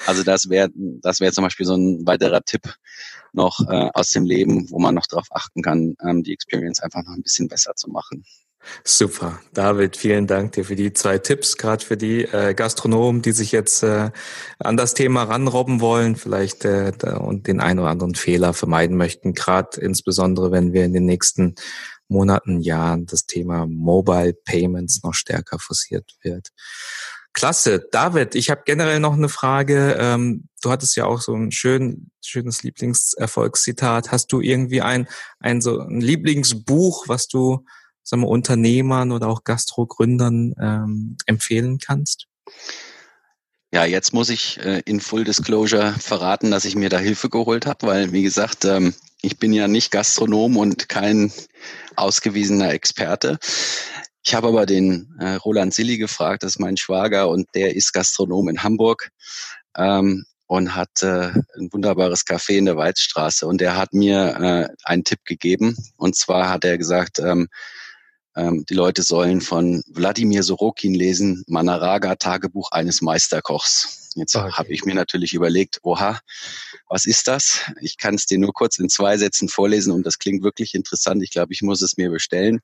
Also 0.07 0.23
das 0.23 0.49
wäre 0.49 0.71
das 0.75 1.19
wäre 1.19 1.33
zum 1.33 1.43
Beispiel 1.43 1.67
so 1.67 1.75
ein 1.75 2.07
weiterer 2.07 2.43
Tipp 2.43 2.63
noch 3.33 3.61
äh, 3.69 3.91
aus 3.95 4.11
dem 4.11 4.25
Leben, 4.25 4.71
wo 4.71 4.79
man 4.79 4.95
noch 4.95 5.07
darauf 5.07 5.27
achten 5.31 5.61
kann, 5.61 5.97
ähm, 6.05 6.23
die 6.23 6.33
Experience 6.33 6.81
einfach 6.81 7.03
noch 7.03 7.15
ein 7.15 7.23
bisschen 7.23 7.49
besser 7.49 7.75
zu 7.75 7.91
machen. 7.91 8.25
Super. 8.85 9.41
David, 9.55 9.97
vielen 9.97 10.27
Dank 10.27 10.53
dir 10.53 10.65
für 10.65 10.77
die 10.77 10.93
zwei 10.93 11.19
Tipps, 11.19 11.57
gerade 11.57 11.85
für 11.85 11.97
die 11.97 12.23
äh, 12.25 12.55
Gastronomen, 12.55 13.23
die 13.23 13.33
sich 13.33 13.53
jetzt 13.53 13.83
äh, 13.83 14.11
an 14.59 14.77
das 14.77 14.95
Thema 14.95 15.25
ranrobben 15.25 15.81
wollen, 15.81 16.17
vielleicht 16.17 16.65
äh, 16.65 16.93
und 17.19 17.47
den 17.47 17.61
einen 17.61 17.81
oder 17.81 17.91
anderen 17.91 18.15
Fehler 18.15 18.55
vermeiden 18.55 18.97
möchten, 18.97 19.35
gerade 19.35 19.81
insbesondere, 19.81 20.51
wenn 20.51 20.73
wir 20.73 20.85
in 20.85 20.93
den 20.93 21.05
nächsten 21.05 21.55
Monaten, 22.09 22.61
Jahren 22.61 23.07
das 23.07 23.27
Thema 23.27 23.67
Mobile 23.67 24.33
Payments 24.33 25.03
noch 25.03 25.15
stärker 25.15 25.59
forciert 25.59 26.17
wird. 26.23 26.49
Klasse. 27.35 27.87
David, 27.93 28.35
ich 28.35 28.51
habe 28.51 28.63
generell 28.65 28.99
noch 28.99 29.13
eine 29.13 29.29
Frage. 29.29 29.97
Ähm, 30.01 30.49
du 30.63 30.71
hattest 30.71 30.97
ja 30.97 31.05
auch 31.05 31.21
so 31.21 31.35
ein 31.35 31.53
schön, 31.53 32.11
schönes 32.25 32.63
Lieblingserfolgszitat. 32.63 34.11
Hast 34.11 34.33
du 34.33 34.41
irgendwie 34.41 34.83
ein, 34.83 35.07
ein 35.39 35.61
so 35.61 35.79
ein 35.79 36.01
Lieblingsbuch, 36.01 37.07
was 37.07 37.29
du 37.29 37.65
sagen 38.09 38.23
wir, 38.23 38.29
Unternehmern 38.29 39.13
oder 39.13 39.29
auch 39.29 39.45
Gastrogründern 39.45 40.55
ähm, 40.61 41.17
empfehlen 41.27 41.79
kannst? 41.79 42.27
Ja, 43.71 43.85
jetzt 43.85 44.15
muss 44.15 44.31
ich 44.31 44.59
äh, 44.61 44.81
in 44.87 45.01
Full 45.01 45.25
Disclosure 45.25 45.93
verraten, 45.99 46.51
dass 46.51 46.65
ich 46.65 46.75
mir 46.75 46.89
da 46.89 46.99
Hilfe 46.99 47.29
geholt 47.29 47.67
habe, 47.67 47.87
weil, 47.87 48.13
wie 48.13 48.23
gesagt, 48.23 48.65
ähm, 48.65 48.95
ich 49.21 49.39
bin 49.39 49.53
ja 49.53 49.69
nicht 49.69 49.91
Gastronom 49.91 50.57
und 50.57 50.89
kein 50.89 51.31
ausgewiesener 51.97 52.73
Experte. 52.73 53.39
Ich 54.25 54.35
habe 54.35 54.49
aber 54.49 54.65
den 54.65 55.15
äh, 55.21 55.35
Roland 55.35 55.75
Silli 55.75 55.99
gefragt, 55.99 56.43
das 56.43 56.53
ist 56.53 56.61
mein 56.61 56.79
Schwager 56.79 57.29
und 57.29 57.47
der 57.55 57.77
ist 57.77 57.93
Gastronom 57.93 58.49
in 58.49 58.63
Hamburg. 58.63 59.11
Ähm, 59.77 60.25
und 60.49 60.75
hatte 60.75 61.45
ein 61.59 61.69
wunderbares 61.73 62.27
Café 62.27 62.57
in 62.57 62.65
der 62.65 62.77
Weizstraße. 62.79 63.47
Und 63.47 63.61
er 63.61 63.77
hat 63.77 63.93
mir 63.93 64.71
äh, 64.71 64.75
einen 64.83 65.05
Tipp 65.05 65.21
gegeben. 65.27 65.77
Und 65.99 66.17
zwar 66.17 66.49
hat 66.49 66.65
er 66.65 66.79
gesagt, 66.79 67.19
ähm, 67.19 67.49
ähm, 68.39 68.65
die 68.69 68.75
Leute 68.75 69.03
sollen 69.03 69.41
von 69.41 69.83
Wladimir 69.89 70.43
Sorokin 70.43 70.95
lesen, 70.95 71.45
Manaraga, 71.49 72.15
Tagebuch 72.15 72.71
eines 72.71 73.03
Meisterkochs. 73.03 74.13
Jetzt 74.15 74.37
okay. 74.37 74.53
habe 74.53 74.73
ich 74.73 74.85
mir 74.85 74.95
natürlich 74.95 75.35
überlegt, 75.35 75.81
oha, 75.83 76.21
was 76.89 77.05
ist 77.05 77.29
das? 77.29 77.61
Ich 77.81 77.99
kann 77.99 78.15
es 78.15 78.27
dir 78.27 78.39
nur 78.39 78.53
kurz 78.53 78.79
in 78.79 78.89
zwei 78.89 79.17
Sätzen 79.19 79.49
vorlesen 79.49 79.93
und 79.93 80.07
das 80.07 80.19
klingt 80.19 80.43
wirklich 80.43 80.75
interessant. 80.75 81.23
Ich 81.23 81.31
glaube, 81.31 81.53
ich 81.53 81.63
muss 81.63 81.83
es 81.83 81.97
mir 81.97 82.11
bestellen. 82.11 82.61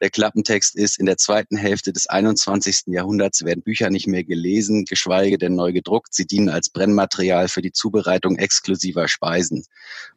Der 0.00 0.10
Klappentext 0.10 0.76
ist, 0.76 0.98
in 0.98 1.06
der 1.06 1.16
zweiten 1.16 1.56
Hälfte 1.56 1.92
des 1.92 2.06
21. 2.06 2.82
Jahrhunderts 2.86 3.44
werden 3.44 3.62
Bücher 3.62 3.88
nicht 3.88 4.06
mehr 4.06 4.24
gelesen, 4.24 4.84
geschweige 4.84 5.38
denn 5.38 5.54
neu 5.54 5.72
gedruckt. 5.72 6.14
Sie 6.14 6.26
dienen 6.26 6.50
als 6.50 6.68
Brennmaterial 6.68 7.48
für 7.48 7.62
die 7.62 7.72
Zubereitung 7.72 8.36
exklusiver 8.36 9.08
Speisen. 9.08 9.64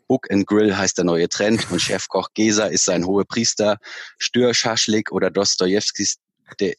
Book 0.07 0.29
and 0.31 0.45
Grill 0.45 0.75
heißt 0.75 0.97
der 0.97 1.05
neue 1.05 1.29
Trend 1.29 1.71
und 1.71 1.81
Chefkoch 1.81 2.29
Gesa 2.33 2.65
ist 2.65 2.85
sein 2.85 3.05
hohe 3.05 3.23
Priester. 3.23 3.77
Stör 4.17 4.53
Schaschlik 4.53 5.11
oder 5.11 5.29
Dostojewskis 5.29 6.17
der, 6.59 6.73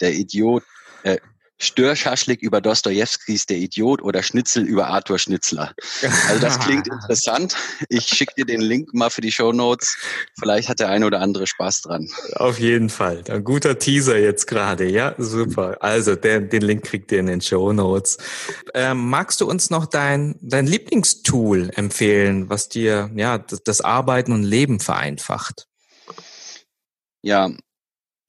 der 0.00 0.14
Idiot, 0.14 0.62
äh, 1.02 1.18
Störschaschlik 1.58 2.42
über 2.42 2.60
Dostojewskis 2.60 3.46
Der 3.46 3.56
Idiot 3.56 4.02
oder 4.02 4.22
Schnitzel 4.22 4.64
über 4.64 4.88
Arthur 4.88 5.18
Schnitzler. 5.18 5.72
Also 6.28 6.40
das 6.40 6.58
klingt 6.58 6.86
interessant. 6.92 7.56
Ich 7.88 8.06
schicke 8.06 8.34
dir 8.36 8.44
den 8.44 8.60
Link 8.60 8.92
mal 8.92 9.10
für 9.10 9.22
die 9.22 9.32
Show 9.32 9.52
Notes. 9.52 9.96
Vielleicht 10.38 10.68
hat 10.68 10.80
der 10.80 10.90
eine 10.90 11.06
oder 11.06 11.20
andere 11.20 11.46
Spaß 11.46 11.82
dran. 11.82 12.10
Auf 12.34 12.58
jeden 12.58 12.90
Fall. 12.90 13.24
Ein 13.28 13.42
guter 13.42 13.78
Teaser 13.78 14.18
jetzt 14.18 14.46
gerade. 14.46 14.88
Ja, 14.88 15.14
super. 15.16 15.78
Also 15.80 16.14
der, 16.14 16.40
den 16.40 16.62
Link 16.62 16.84
kriegt 16.84 17.10
ihr 17.12 17.20
in 17.20 17.26
den 17.26 17.40
Show 17.40 17.72
Notes. 17.72 18.18
Ähm, 18.74 19.08
magst 19.08 19.40
du 19.40 19.48
uns 19.48 19.70
noch 19.70 19.86
dein, 19.86 20.38
dein 20.42 20.66
Lieblingstool 20.66 21.70
empfehlen, 21.74 22.50
was 22.50 22.68
dir 22.68 23.10
ja 23.14 23.38
das, 23.38 23.62
das 23.62 23.80
Arbeiten 23.80 24.32
und 24.32 24.42
Leben 24.42 24.78
vereinfacht? 24.80 25.66
Ja, 27.22 27.50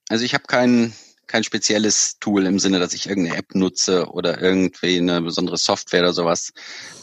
also 0.09 0.23
ich 0.23 0.33
habe 0.33 0.45
keinen 0.47 0.93
kein 1.27 1.43
spezielles 1.43 2.17
Tool 2.19 2.45
im 2.45 2.59
Sinne, 2.59 2.79
dass 2.79 2.93
ich 2.93 3.07
irgendeine 3.07 3.37
App 3.37 3.53
nutze 3.53 4.07
oder 4.07 4.41
irgendwie 4.41 4.97
eine 4.97 5.21
besondere 5.21 5.57
Software 5.57 6.01
oder 6.01 6.13
sowas. 6.13 6.51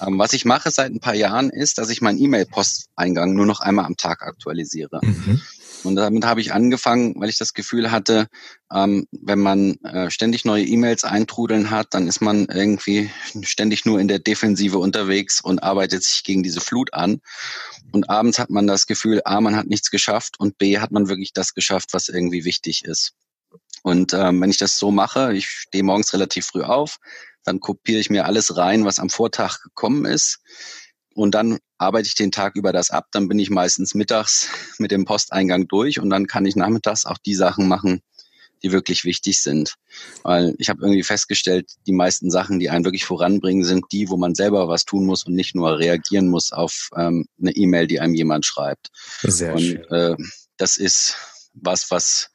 Ähm, 0.00 0.18
was 0.18 0.32
ich 0.32 0.44
mache 0.44 0.70
seit 0.70 0.92
ein 0.92 1.00
paar 1.00 1.14
Jahren 1.14 1.50
ist, 1.50 1.78
dass 1.78 1.90
ich 1.90 2.00
meinen 2.00 2.18
E-Mail-Posteingang 2.18 3.34
nur 3.34 3.46
noch 3.46 3.60
einmal 3.60 3.84
am 3.84 3.96
Tag 3.96 4.22
aktualisiere. 4.22 5.00
Mhm. 5.02 5.40
Und 5.84 5.96
damit 5.96 6.24
habe 6.24 6.40
ich 6.40 6.52
angefangen, 6.52 7.14
weil 7.18 7.28
ich 7.28 7.36
das 7.36 7.52
Gefühl 7.52 7.90
hatte, 7.90 8.28
ähm, 8.72 9.06
wenn 9.12 9.38
man 9.38 9.74
äh, 9.84 10.10
ständig 10.10 10.44
neue 10.44 10.64
E-Mails 10.64 11.04
eintrudeln 11.04 11.70
hat, 11.70 11.88
dann 11.92 12.08
ist 12.08 12.22
man 12.22 12.46
irgendwie 12.46 13.10
ständig 13.42 13.84
nur 13.84 14.00
in 14.00 14.08
der 14.08 14.18
Defensive 14.18 14.78
unterwegs 14.78 15.42
und 15.42 15.62
arbeitet 15.62 16.02
sich 16.02 16.24
gegen 16.24 16.42
diese 16.42 16.62
Flut 16.62 16.94
an. 16.94 17.20
Und 17.92 18.08
abends 18.08 18.38
hat 18.38 18.50
man 18.50 18.66
das 18.66 18.86
Gefühl, 18.86 19.20
A, 19.24 19.40
man 19.40 19.56
hat 19.56 19.66
nichts 19.66 19.90
geschafft 19.90 20.40
und 20.40 20.58
B, 20.58 20.78
hat 20.78 20.90
man 20.90 21.08
wirklich 21.08 21.32
das 21.32 21.54
geschafft, 21.54 21.90
was 21.92 22.08
irgendwie 22.08 22.44
wichtig 22.44 22.84
ist. 22.84 23.12
Und 23.84 24.14
ähm, 24.14 24.40
wenn 24.40 24.48
ich 24.48 24.56
das 24.56 24.78
so 24.78 24.90
mache, 24.90 25.34
ich 25.34 25.46
stehe 25.46 25.84
morgens 25.84 26.14
relativ 26.14 26.46
früh 26.46 26.62
auf, 26.62 26.96
dann 27.44 27.60
kopiere 27.60 28.00
ich 28.00 28.08
mir 28.08 28.24
alles 28.24 28.56
rein, 28.56 28.86
was 28.86 28.98
am 28.98 29.10
Vortag 29.10 29.58
gekommen 29.62 30.06
ist. 30.06 30.40
Und 31.14 31.34
dann 31.34 31.58
arbeite 31.76 32.08
ich 32.08 32.14
den 32.14 32.32
Tag 32.32 32.56
über 32.56 32.72
das 32.72 32.88
ab. 32.88 33.08
Dann 33.12 33.28
bin 33.28 33.38
ich 33.38 33.50
meistens 33.50 33.94
mittags 33.94 34.48
mit 34.78 34.90
dem 34.90 35.04
Posteingang 35.04 35.68
durch 35.68 36.00
und 36.00 36.08
dann 36.08 36.26
kann 36.26 36.46
ich 36.46 36.56
nachmittags 36.56 37.04
auch 37.04 37.18
die 37.18 37.34
Sachen 37.34 37.68
machen, 37.68 38.00
die 38.62 38.72
wirklich 38.72 39.04
wichtig 39.04 39.42
sind. 39.42 39.74
Weil 40.22 40.54
ich 40.56 40.70
habe 40.70 40.80
irgendwie 40.80 41.02
festgestellt, 41.02 41.70
die 41.86 41.92
meisten 41.92 42.30
Sachen, 42.30 42.60
die 42.60 42.70
einen 42.70 42.86
wirklich 42.86 43.04
voranbringen, 43.04 43.64
sind 43.64 43.84
die, 43.92 44.08
wo 44.08 44.16
man 44.16 44.34
selber 44.34 44.66
was 44.66 44.86
tun 44.86 45.04
muss 45.04 45.24
und 45.24 45.34
nicht 45.34 45.54
nur 45.54 45.78
reagieren 45.78 46.28
muss 46.28 46.52
auf 46.52 46.88
ähm, 46.96 47.26
eine 47.38 47.50
E-Mail, 47.50 47.86
die 47.86 48.00
einem 48.00 48.14
jemand 48.14 48.46
schreibt. 48.46 48.88
Sehr 49.20 49.52
und 49.52 49.60
schön. 49.60 49.84
Äh, 49.90 50.16
das 50.56 50.78
ist 50.78 51.16
was, 51.52 51.90
was 51.90 52.30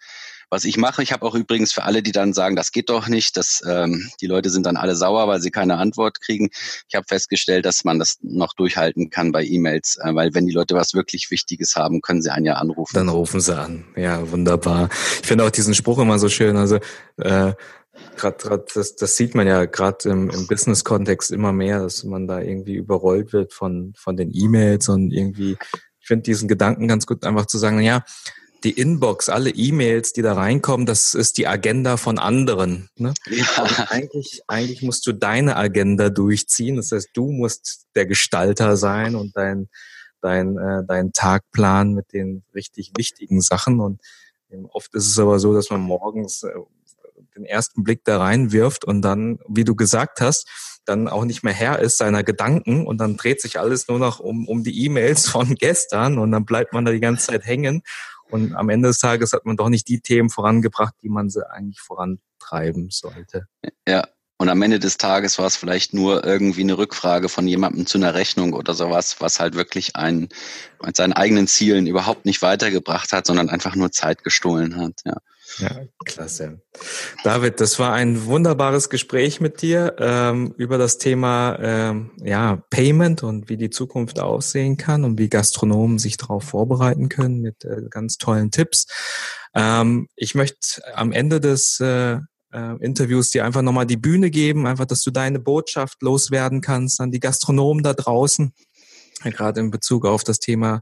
was 0.49 0.63
ich 0.65 0.77
mache. 0.77 1.03
Ich 1.03 1.11
habe 1.11 1.25
auch 1.25 1.35
übrigens 1.35 1.71
für 1.71 1.83
alle, 1.83 2.01
die 2.01 2.11
dann 2.11 2.33
sagen, 2.33 2.55
das 2.55 2.71
geht 2.71 2.89
doch 2.89 3.07
nicht, 3.07 3.37
dass 3.37 3.61
ähm, 3.67 4.09
die 4.19 4.27
Leute 4.27 4.49
sind 4.49 4.65
dann 4.65 4.77
alle 4.77 4.95
sauer, 4.95 5.27
weil 5.27 5.41
sie 5.41 5.51
keine 5.51 5.77
Antwort 5.77 6.21
kriegen. 6.21 6.49
Ich 6.87 6.95
habe 6.95 7.05
festgestellt, 7.07 7.65
dass 7.65 7.83
man 7.83 7.99
das 7.99 8.17
noch 8.21 8.53
durchhalten 8.53 9.09
kann 9.09 9.31
bei 9.31 9.43
E-Mails, 9.43 9.97
äh, 10.03 10.13
weil 10.13 10.33
wenn 10.33 10.47
die 10.47 10.53
Leute 10.53 10.75
was 10.75 10.93
wirklich 10.93 11.29
Wichtiges 11.31 11.75
haben, 11.75 12.01
können 12.01 12.21
sie 12.21 12.31
einen 12.31 12.45
ja 12.45 12.53
anrufen. 12.55 12.95
Dann 12.95 13.09
rufen 13.09 13.41
sie 13.41 13.57
an. 13.57 13.85
Ja, 13.95 14.29
wunderbar. 14.31 14.89
Ich 15.21 15.27
finde 15.27 15.45
auch 15.45 15.51
diesen 15.51 15.75
Spruch 15.75 15.99
immer 15.99 16.19
so 16.19 16.29
schön. 16.29 16.57
Also 16.57 16.77
äh, 17.17 17.53
gerade 18.17 18.65
das, 18.73 18.95
das 18.95 19.17
sieht 19.17 19.35
man 19.35 19.45
ja 19.47 19.65
gerade 19.65 20.09
im, 20.09 20.29
im 20.29 20.47
Business-Kontext 20.47 21.31
immer 21.31 21.53
mehr, 21.53 21.81
dass 21.81 22.03
man 22.03 22.27
da 22.27 22.39
irgendwie 22.39 22.75
überrollt 22.75 23.33
wird 23.33 23.53
von 23.53 23.93
von 23.95 24.17
den 24.17 24.31
E-Mails 24.33 24.89
und 24.89 25.11
irgendwie 25.11 25.57
ich 25.99 26.07
finde 26.07 26.23
diesen 26.23 26.47
Gedanken 26.47 26.87
ganz 26.87 27.05
gut, 27.05 27.23
einfach 27.23 27.45
zu 27.45 27.57
sagen, 27.57 27.81
ja, 27.81 28.03
die 28.63 28.71
Inbox, 28.71 29.29
alle 29.29 29.49
E-Mails, 29.51 30.13
die 30.13 30.21
da 30.21 30.33
reinkommen, 30.33 30.85
das 30.85 31.13
ist 31.13 31.37
die 31.37 31.47
Agenda 31.47 31.97
von 31.97 32.19
anderen. 32.19 32.89
Ne? 32.95 33.13
Ja. 33.27 33.87
eigentlich, 33.89 34.41
eigentlich 34.47 34.81
musst 34.81 35.07
du 35.07 35.13
deine 35.13 35.55
Agenda 35.55 36.09
durchziehen. 36.09 36.75
Das 36.75 36.91
heißt, 36.91 37.09
du 37.13 37.31
musst 37.31 37.87
der 37.95 38.05
Gestalter 38.05 38.75
sein 38.75 39.15
und 39.15 39.35
dein, 39.35 39.69
dein, 40.21 40.57
äh, 40.57 40.83
dein 40.85 41.13
Tagplan 41.13 41.93
mit 41.93 42.11
den 42.13 42.43
richtig 42.53 42.91
wichtigen 42.97 43.41
Sachen. 43.41 43.79
Und 43.79 44.01
oft 44.71 44.93
ist 44.93 45.07
es 45.07 45.19
aber 45.19 45.39
so, 45.39 45.53
dass 45.53 45.69
man 45.69 45.81
morgens 45.81 46.43
äh, 46.43 46.49
den 47.35 47.45
ersten 47.45 47.83
Blick 47.83 48.03
da 48.03 48.17
reinwirft 48.17 48.83
und 48.83 49.01
dann, 49.01 49.39
wie 49.47 49.63
du 49.63 49.75
gesagt 49.75 50.19
hast, 50.19 50.47
dann 50.85 51.07
auch 51.07 51.23
nicht 51.23 51.43
mehr 51.43 51.53
Herr 51.53 51.79
ist 51.79 51.97
seiner 51.97 52.23
Gedanken 52.23 52.85
und 52.85 52.97
dann 52.97 53.15
dreht 53.15 53.41
sich 53.41 53.59
alles 53.59 53.87
nur 53.87 53.99
noch 53.99 54.19
um, 54.19 54.47
um 54.47 54.63
die 54.63 54.85
E-Mails 54.85 55.29
von 55.29 55.55
gestern 55.59 56.17
und 56.17 56.31
dann 56.31 56.45
bleibt 56.45 56.73
man 56.73 56.83
da 56.83 56.91
die 56.91 56.99
ganze 56.99 57.27
Zeit 57.27 57.45
hängen 57.45 57.83
und 58.29 58.55
am 58.55 58.69
Ende 58.69 58.89
des 58.89 58.99
Tages 58.99 59.33
hat 59.33 59.45
man 59.45 59.57
doch 59.57 59.69
nicht 59.69 59.87
die 59.87 60.01
Themen 60.01 60.29
vorangebracht, 60.29 60.93
die 61.01 61.09
man 61.09 61.29
sie 61.29 61.49
eigentlich 61.49 61.81
vorantreiben 61.81 62.89
sollte. 62.89 63.47
Ja. 63.87 64.07
Und 64.41 64.47
am 64.47 64.61
Ende 64.61 64.79
des 64.79 64.95
Tages 64.95 65.37
war 65.37 65.47
es 65.47 65.57
vielleicht 65.57 65.93
nur 65.93 66.23
irgendwie 66.23 66.61
eine 66.61 66.77
Rückfrage 66.77 67.27
von 67.27 67.45
jemandem 67.45 67.85
zu 67.85 67.97
einer 67.97 68.13
Rechnung 68.13 68.53
oder 68.53 68.73
sowas, 68.73 69.17
was 69.19 69.41
halt 69.41 69.55
wirklich 69.55 69.97
einen 69.97 70.29
mit 70.81 70.95
seinen 70.95 71.11
eigenen 71.11 71.45
Zielen 71.45 71.87
überhaupt 71.87 72.23
nicht 72.23 72.41
weitergebracht 72.41 73.11
hat, 73.11 73.25
sondern 73.25 73.49
einfach 73.49 73.75
nur 73.75 73.91
Zeit 73.91 74.23
gestohlen 74.23 74.77
hat. 74.77 75.01
Ja. 75.03 75.17
Ja, 75.59 75.81
klasse. 76.05 76.61
David, 77.23 77.59
das 77.59 77.79
war 77.79 77.93
ein 77.93 78.25
wunderbares 78.25 78.89
Gespräch 78.89 79.41
mit 79.41 79.61
dir 79.61 79.95
ähm, 79.99 80.53
über 80.57 80.77
das 80.77 80.97
Thema 80.97 81.57
ähm, 81.61 82.11
ja, 82.23 82.63
Payment 82.69 83.23
und 83.23 83.49
wie 83.49 83.57
die 83.57 83.69
Zukunft 83.69 84.19
aussehen 84.19 84.77
kann 84.77 85.03
und 85.03 85.19
wie 85.19 85.29
Gastronomen 85.29 85.99
sich 85.99 86.17
darauf 86.17 86.43
vorbereiten 86.43 87.09
können 87.09 87.41
mit 87.41 87.65
äh, 87.65 87.81
ganz 87.89 88.17
tollen 88.17 88.51
Tipps. 88.51 88.87
Ähm, 89.53 90.07
ich 90.15 90.33
möchte 90.33 90.81
am 90.95 91.11
Ende 91.11 91.39
des 91.41 91.79
äh, 91.81 92.19
äh, 92.53 92.75
Interviews 92.79 93.31
dir 93.31 93.45
einfach 93.45 93.61
nochmal 93.61 93.85
die 93.85 93.97
Bühne 93.97 94.29
geben, 94.29 94.65
einfach, 94.65 94.85
dass 94.85 95.01
du 95.01 95.11
deine 95.11 95.39
Botschaft 95.39 96.01
loswerden 96.01 96.61
kannst 96.61 97.01
an 97.01 97.11
die 97.11 97.19
Gastronomen 97.19 97.83
da 97.83 97.93
draußen, 97.93 98.53
gerade 99.23 99.59
in 99.59 99.71
Bezug 99.71 100.05
auf 100.05 100.23
das 100.23 100.39
Thema 100.39 100.81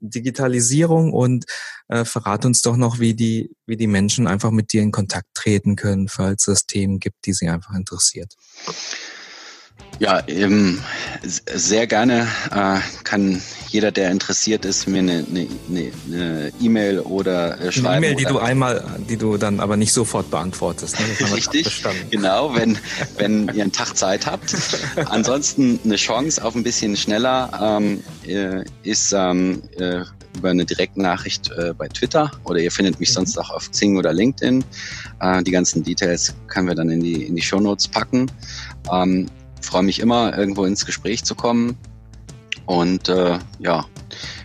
Digitalisierung 0.00 1.12
und 1.12 1.44
äh, 1.88 2.04
verrat 2.04 2.44
uns 2.44 2.62
doch 2.62 2.76
noch, 2.76 2.98
wie 3.00 3.14
die, 3.14 3.50
wie 3.66 3.76
die 3.76 3.86
Menschen 3.86 4.26
einfach 4.26 4.50
mit 4.50 4.72
dir 4.72 4.82
in 4.82 4.92
Kontakt 4.92 5.28
treten 5.34 5.76
können, 5.76 6.08
falls 6.08 6.48
es 6.48 6.66
Themen 6.66 7.00
gibt, 7.00 7.26
die 7.26 7.32
sie 7.32 7.48
einfach 7.48 7.74
interessiert. 7.74 8.34
Ja, 10.00 10.22
ähm, 10.28 10.80
sehr 11.24 11.86
gerne 11.86 12.28
äh, 12.54 12.78
kann 13.02 13.42
jeder, 13.68 13.90
der 13.90 14.10
interessiert 14.10 14.64
ist, 14.64 14.86
mir 14.86 15.00
eine 15.00 15.24
E-Mail 16.60 16.96
e 16.96 17.00
oder 17.00 17.60
äh, 17.60 17.72
schreiben. 17.72 17.86
Eine 17.88 18.06
E-Mail, 18.06 18.16
die 18.16 18.24
du 18.24 18.38
einmal, 18.38 18.84
die 19.08 19.16
du 19.16 19.36
dann 19.36 19.60
aber 19.60 19.76
nicht 19.76 19.92
sofort 19.92 20.30
beantwortest. 20.30 20.96
Ne? 20.98 21.34
Richtig, 21.34 21.82
genau, 22.10 22.54
wenn, 22.54 22.78
wenn 23.18 23.48
ihr 23.54 23.62
einen 23.62 23.72
Tag 23.72 23.96
Zeit 23.96 24.26
habt. 24.26 24.54
Ansonsten 25.06 25.80
eine 25.84 25.96
Chance 25.96 26.44
auf 26.44 26.54
ein 26.54 26.62
bisschen 26.62 26.96
schneller 26.96 27.50
ähm, 27.60 28.02
äh, 28.26 28.64
ist 28.84 29.12
ähm, 29.12 29.62
äh, 29.78 30.02
über 30.36 30.50
eine 30.50 30.64
Direktnachricht 30.64 31.50
äh, 31.58 31.74
bei 31.76 31.88
Twitter 31.88 32.30
oder 32.44 32.60
ihr 32.60 32.70
findet 32.70 33.00
mich 33.00 33.10
mhm. 33.10 33.14
sonst 33.14 33.38
auch 33.38 33.50
auf 33.50 33.70
Xing 33.70 33.98
oder 33.98 34.12
LinkedIn. 34.12 34.64
Äh, 35.20 35.42
die 35.42 35.50
ganzen 35.50 35.82
Details 35.82 36.34
können 36.46 36.68
wir 36.68 36.74
dann 36.74 36.88
in 36.88 37.00
die, 37.00 37.24
in 37.24 37.34
die 37.36 37.42
Show 37.42 37.60
Notes 37.60 37.88
packen. 37.88 38.30
Ähm, 38.92 39.26
freue 39.60 39.82
mich 39.82 40.00
immer, 40.00 40.36
irgendwo 40.36 40.64
ins 40.64 40.86
Gespräch 40.86 41.24
zu 41.24 41.34
kommen. 41.34 41.76
Und 42.66 43.08
äh, 43.08 43.38
ja, 43.58 43.86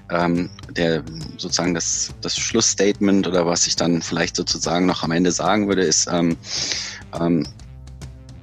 ähm, 0.10 0.50
der 0.70 1.04
sozusagen 1.38 1.74
das, 1.74 2.14
das 2.22 2.38
Schlussstatement 2.38 3.28
oder 3.28 3.46
was 3.46 3.68
ich 3.68 3.76
dann 3.76 4.02
vielleicht 4.02 4.36
sozusagen 4.36 4.86
noch 4.86 5.04
am 5.04 5.12
Ende 5.12 5.32
sagen 5.32 5.68
würde, 5.68 5.84
ist, 5.84 6.08
ähm, 6.12 6.38
ähm, 7.20 7.46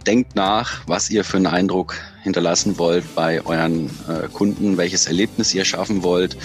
denkt 0.07 0.35
nach, 0.35 0.83
was 0.87 1.11
ihr 1.11 1.25
für 1.25 1.37
einen 1.37 1.47
Eindruck 1.47 1.95
hinterlassen 2.23 2.79
wollt 2.79 3.05
bei 3.15 3.45
euren 3.45 3.87
äh, 4.09 4.29
Kunden, 4.33 4.77
welches 4.77 5.07
Erlebnis 5.07 5.55
ihr 5.55 5.65
schaffen 5.65 6.03
wollt. 6.03 6.37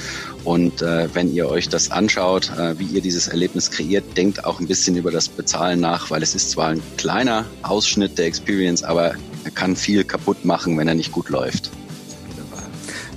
Und 0.43 0.81
äh, 0.81 1.13
wenn 1.13 1.33
ihr 1.33 1.49
euch 1.49 1.69
das 1.69 1.91
anschaut, 1.91 2.51
äh, 2.57 2.77
wie 2.79 2.85
ihr 2.85 3.01
dieses 3.01 3.27
Erlebnis 3.27 3.71
kreiert, 3.71 4.03
denkt 4.15 4.45
auch 4.45 4.59
ein 4.59 4.67
bisschen 4.67 4.95
über 4.95 5.11
das 5.11 5.27
Bezahlen 5.27 5.79
nach, 5.79 6.11
weil 6.11 6.23
es 6.23 6.35
ist 6.35 6.51
zwar 6.51 6.69
ein 6.69 6.81
kleiner 6.97 7.45
Ausschnitt 7.63 8.17
der 8.17 8.25
Experience, 8.25 8.83
aber 8.83 9.15
Er 9.45 9.51
kann 9.51 9.75
viel 9.75 10.03
kaputt 10.03 10.43
machen, 10.43 10.75
wenn 10.77 10.87
er 10.87 10.95
nicht 10.95 11.11
gut 11.11 11.29
läuft. 11.29 11.69